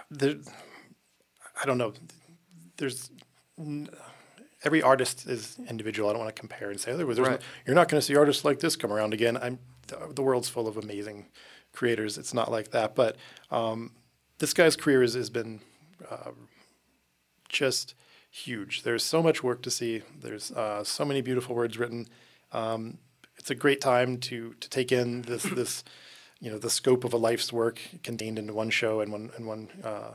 there, 0.10 0.36
I 1.62 1.66
don't 1.66 1.78
know. 1.78 1.94
There's 2.78 3.10
every 4.64 4.82
artist 4.82 5.28
is 5.28 5.58
individual. 5.70 6.10
I 6.10 6.14
don't 6.14 6.22
want 6.22 6.36
to 6.36 6.40
compare 6.40 6.70
and 6.70 6.80
say, 6.80 6.92
oh, 6.92 6.98
there's 6.98 7.20
right. 7.20 7.40
no, 7.40 7.46
you're 7.66 7.76
not 7.76 7.88
going 7.90 8.00
to 8.00 8.06
see 8.06 8.16
artists 8.16 8.46
like 8.46 8.60
this 8.60 8.76
come 8.76 8.92
around 8.92 9.14
again. 9.14 9.38
I'm 9.38 9.60
the, 9.88 10.14
the 10.14 10.22
world's 10.22 10.50
full 10.50 10.68
of 10.68 10.78
amazing 10.78 11.28
creators. 11.74 12.18
It's 12.18 12.34
not 12.34 12.52
like 12.52 12.72
that. 12.72 12.96
But 12.96 13.16
um, 13.50 13.92
this 14.40 14.54
guy's 14.54 14.76
career 14.76 15.02
has, 15.02 15.14
has 15.14 15.30
been 15.30 15.62
uh, 16.10 16.32
just 17.50 17.96
huge. 18.30 18.84
There's 18.84 19.04
so 19.04 19.22
much 19.22 19.44
work 19.44 19.62
to 19.64 19.72
see. 19.72 20.02
There's 20.20 20.52
uh, 20.52 20.84
so 20.84 21.06
many 21.06 21.22
beautiful 21.22 21.56
words 21.56 21.78
written. 21.78 22.08
Um, 22.52 22.98
it's 23.38 23.50
a 23.52 23.56
great 23.56 23.82
time 23.82 24.18
to 24.20 24.54
to 24.60 24.70
take 24.70 24.92
in 24.92 25.24
this 25.24 25.44
this 25.56 25.84
you 26.40 26.50
know 26.50 26.58
the 26.58 26.70
scope 26.70 27.04
of 27.04 27.14
a 27.14 27.18
life's 27.18 27.52
work 27.54 27.80
contained 28.04 28.40
in 28.40 28.54
one 28.54 28.70
show 28.70 29.02
and 29.02 29.12
one 29.12 29.32
and 29.36 29.46
one 29.46 29.70
uh, 29.84 30.12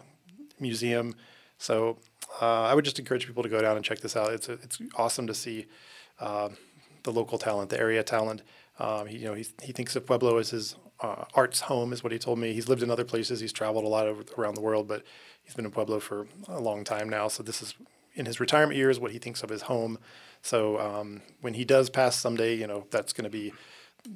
museum. 0.58 1.14
So 1.58 1.98
uh, 2.40 2.62
I 2.64 2.74
would 2.74 2.84
just 2.84 2.98
encourage 2.98 3.26
people 3.26 3.42
to 3.42 3.48
go 3.48 3.60
down 3.60 3.76
and 3.76 3.84
check 3.84 4.00
this 4.00 4.16
out. 4.16 4.32
It's 4.32 4.48
a, 4.48 4.54
it's 4.54 4.78
awesome 4.96 5.26
to 5.26 5.34
see 5.34 5.66
uh, 6.20 6.50
the 7.04 7.12
local 7.12 7.38
talent, 7.38 7.70
the 7.70 7.78
area 7.78 8.02
talent. 8.02 8.42
Um, 8.78 9.06
he, 9.06 9.18
you 9.18 9.24
know, 9.24 9.34
he, 9.34 9.46
he 9.62 9.72
thinks 9.72 9.96
of 9.96 10.04
Pueblo 10.04 10.36
as 10.36 10.50
his 10.50 10.76
uh, 11.00 11.24
art's 11.34 11.60
home, 11.60 11.92
is 11.92 12.02
what 12.02 12.12
he 12.12 12.18
told 12.18 12.38
me. 12.38 12.52
He's 12.52 12.68
lived 12.68 12.82
in 12.82 12.90
other 12.90 13.04
places. 13.04 13.40
He's 13.40 13.52
traveled 13.52 13.84
a 13.84 13.88
lot 13.88 14.06
over, 14.06 14.24
around 14.38 14.54
the 14.54 14.60
world, 14.60 14.88
but 14.88 15.02
he's 15.42 15.54
been 15.54 15.64
in 15.64 15.70
Pueblo 15.70 16.00
for 16.00 16.26
a 16.48 16.60
long 16.60 16.84
time 16.84 17.08
now. 17.08 17.28
So 17.28 17.42
this 17.42 17.62
is 17.62 17.74
in 18.14 18.26
his 18.26 18.40
retirement 18.40 18.76
years 18.76 18.98
what 18.98 19.12
he 19.12 19.18
thinks 19.18 19.42
of 19.42 19.50
his 19.50 19.62
home. 19.62 19.98
So 20.42 20.78
um, 20.78 21.22
when 21.40 21.54
he 21.54 21.64
does 21.64 21.90
pass 21.90 22.16
someday, 22.16 22.54
you 22.54 22.66
know, 22.66 22.86
that's 22.90 23.12
going 23.12 23.24
to 23.24 23.30
be 23.30 23.52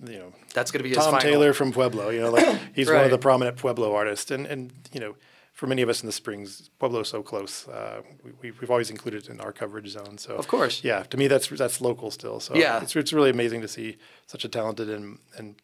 you 0.06 0.18
know 0.18 0.32
that's 0.54 0.70
going 0.70 0.82
to 0.82 0.88
be 0.88 0.94
Tom 0.94 1.18
Taylor 1.18 1.52
from 1.52 1.72
Pueblo. 1.72 2.10
You 2.10 2.20
know, 2.20 2.30
like 2.30 2.58
he's 2.74 2.88
right. 2.88 2.96
one 2.96 3.04
of 3.04 3.10
the 3.10 3.18
prominent 3.18 3.56
Pueblo 3.56 3.94
artists, 3.94 4.30
and 4.30 4.46
and 4.46 4.72
you 4.92 5.00
know 5.00 5.16
for 5.52 5.66
many 5.66 5.82
of 5.82 5.88
us 5.88 6.00
in 6.00 6.06
the 6.06 6.12
Springs, 6.12 6.70
Pueblo's 6.78 7.08
so 7.08 7.22
close. 7.22 7.68
Uh, 7.68 8.02
we, 8.40 8.50
we've 8.52 8.70
always 8.70 8.88
included 8.88 9.24
it 9.24 9.28
in 9.28 9.40
our 9.40 9.52
coverage 9.52 9.88
zone. 9.88 10.16
So 10.16 10.36
of 10.36 10.48
course, 10.48 10.82
yeah. 10.84 11.02
To 11.04 11.16
me, 11.16 11.26
that's 11.26 11.48
that's 11.48 11.80
local 11.80 12.10
still. 12.10 12.40
So 12.40 12.54
yeah, 12.54 12.82
it's 12.82 12.94
it's 12.96 13.12
really 13.12 13.30
amazing 13.30 13.60
to 13.62 13.68
see 13.68 13.98
such 14.26 14.44
a 14.44 14.48
talented 14.48 14.88
and 14.88 15.18
and 15.36 15.56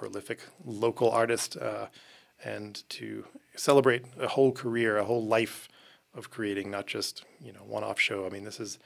prolific 0.00 0.40
local 0.64 1.10
artist, 1.10 1.58
uh, 1.58 1.86
and 2.42 2.82
to 2.88 3.26
celebrate 3.54 4.02
a 4.18 4.28
whole 4.28 4.50
career, 4.50 4.96
a 4.96 5.04
whole 5.04 5.26
life 5.26 5.68
of 6.14 6.30
creating, 6.30 6.70
not 6.70 6.86
just 6.86 7.24
you 7.38 7.52
know 7.52 7.60
one-off 7.60 8.00
show. 8.00 8.24
I 8.24 8.30
mean, 8.30 8.44
this 8.44 8.58
is 8.58 8.78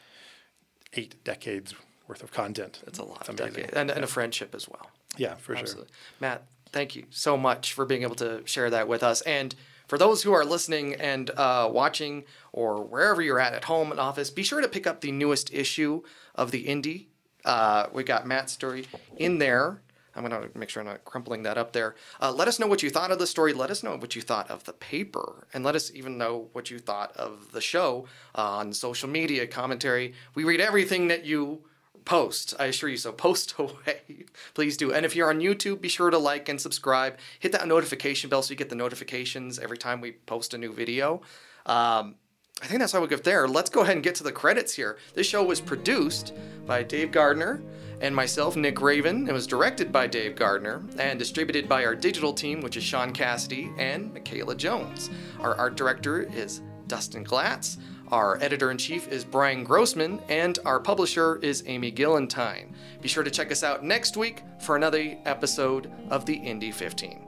eight 0.95 1.23
decades 1.23 1.73
worth 2.09 2.25
of 2.25 2.33
content. 2.33 2.83
It's 2.89 2.99
a 2.99 3.05
lot 3.05 3.29
of 3.29 3.37
decades, 3.37 3.73
and, 3.75 3.93
and 3.93 4.03
a 4.03 4.09
friendship 4.09 4.57
as 4.57 4.69
well. 4.69 4.91
Yeah, 5.17 5.37
for 5.37 5.55
Absolutely. 5.55 5.87
sure. 5.87 6.21
Matt, 6.21 6.43
thank 6.73 6.97
you 6.97 7.05
so 7.11 7.37
much 7.37 7.73
for 7.73 7.87
being 7.87 8.03
able 8.03 8.17
to 8.17 8.43
share 8.45 8.69
that 8.71 8.89
with 8.89 9.05
us 9.05 9.21
and 9.21 9.55
for 9.87 9.99
those 9.99 10.25
who 10.25 10.33
are 10.33 10.45
listening 10.45 10.95
and 10.95 11.31
uh, 11.31 11.69
watching, 11.71 12.25
or 12.53 12.83
wherever 12.83 13.23
you're 13.23 13.39
at, 13.39 13.53
at 13.53 13.65
home, 13.65 13.93
in 13.93 14.01
office, 14.01 14.31
be 14.31 14.43
sure 14.43 14.61
to 14.61 14.69
pick 14.69 14.87
up 14.87 15.01
the 15.01 15.13
newest 15.13 15.55
issue 15.55 16.03
of 16.35 16.51
the 16.51 16.63
Indy. 16.67 17.11
Uh, 17.45 17.87
we 17.93 18.03
got 18.03 18.27
Matt's 18.27 18.53
story 18.53 18.87
in 19.17 19.39
there. 19.39 19.81
I'm 20.17 20.25
going 20.27 20.51
to 20.51 20.59
make 20.59 20.69
sure 20.69 20.83
I'm 20.83 20.89
not 20.89 21.05
crumpling 21.05 21.43
that 21.43 21.59
up 21.59 21.73
there. 21.73 21.95
Uh, 22.21 22.33
let 22.33 22.49
us 22.49 22.59
know 22.59 22.67
what 22.67 22.83
you 22.83 22.91
thought 22.91 23.11
of 23.11 23.19
the 23.19 23.27
story. 23.27 23.53
Let 23.53 23.71
us 23.71 23.83
know 23.83 23.97
what 23.97 24.15
you 24.15 24.23
thought 24.23 24.51
of 24.51 24.65
the 24.65 24.73
paper. 24.73 25.47
And 25.53 25.65
let 25.65 25.75
us 25.75 25.93
even 25.95 26.19
know 26.19 26.49
what 26.53 26.71
you 26.71 26.79
thought 26.79 27.17
of 27.17 27.53
the 27.53 27.61
show 27.61 28.07
uh, 28.37 28.43
on 28.43 28.73
social 28.73 29.09
media, 29.09 29.47
commentary. 29.47 30.15
We 30.35 30.45
read 30.45 30.61
everything 30.61 31.09
that 31.09 31.25
you 31.25 31.65
post. 32.05 32.55
I 32.59 32.67
assure 32.67 32.89
you 32.89 32.97
so. 32.97 33.13
Post 33.25 33.55
away. 33.59 34.27
Please 34.55 34.77
do. 34.77 34.93
And 34.93 35.07
if 35.07 35.17
you're 35.17 35.31
on 35.31 35.41
YouTube, 35.41 35.81
be 35.81 35.89
sure 35.89 36.11
to 36.11 36.19
like 36.19 36.49
and 36.49 36.61
subscribe. 36.61 37.19
Hit 37.39 37.53
that 37.53 37.67
notification 37.67 38.31
bell 38.31 38.43
so 38.43 38.51
you 38.51 38.57
get 38.57 38.69
the 38.69 38.75
notifications 38.75 39.59
every 39.59 39.79
time 39.79 40.01
we 40.01 40.13
post 40.13 40.55
a 40.55 40.59
new 40.59 40.73
video. 40.73 41.23
Um, 41.67 42.17
I 42.63 42.67
think 42.67 42.81
that's 42.81 42.95
all 42.95 43.03
we 43.03 43.09
go 43.09 43.17
there. 43.17 43.49
Let's 43.49 43.71
go 43.71 43.81
ahead 43.81 43.97
and 43.97 44.05
get 44.05 44.15
to 44.17 44.23
the 44.23 44.33
credits 44.33 44.75
here. 44.75 44.99
This 45.15 45.27
show 45.27 45.43
was 45.43 45.61
produced 45.61 46.33
by 46.67 46.83
Dave 46.83 47.11
Gardner 47.11 47.61
and 48.05 48.15
myself, 48.15 48.55
Nick 48.55 48.83
Raven. 48.83 49.27
It 49.27 49.33
was 49.33 49.47
directed 49.47 49.91
by 49.91 50.07
Dave 50.07 50.37
Gardner 50.37 50.83
and 50.99 51.19
distributed 51.19 51.71
by 51.71 51.87
our 51.87 51.95
digital 51.95 52.35
team, 52.35 52.61
which 52.61 52.77
is 52.77 52.85
Sean 52.85 53.13
Cassidy 53.13 53.73
and 53.79 54.13
Michaela 54.13 54.55
Jones. 54.55 55.09
Our 55.41 55.55
art 55.57 55.75
director 55.75 56.23
is 56.23 56.61
Dustin 56.87 57.25
Glatz. 57.25 57.79
Our 58.09 58.37
editor 58.43 58.71
in 58.71 58.77
chief 58.77 59.09
is 59.09 59.25
Brian 59.25 59.65
Grossman, 59.65 60.21
and 60.29 60.59
our 60.67 60.81
publisher 60.81 61.37
is 61.37 61.65
Amy 61.67 61.91
Gillentine. 61.91 62.75
Be 63.01 63.09
sure 63.09 63.25
to 63.25 63.31
check 63.31 63.51
us 63.51 63.63
out 63.63 63.83
next 63.83 64.19
week 64.19 64.43
for 64.61 64.77
another 64.77 65.17
episode 65.25 65.91
of 66.11 66.27
the 66.27 66.35
Indy 66.35 66.73
15. 66.73 67.24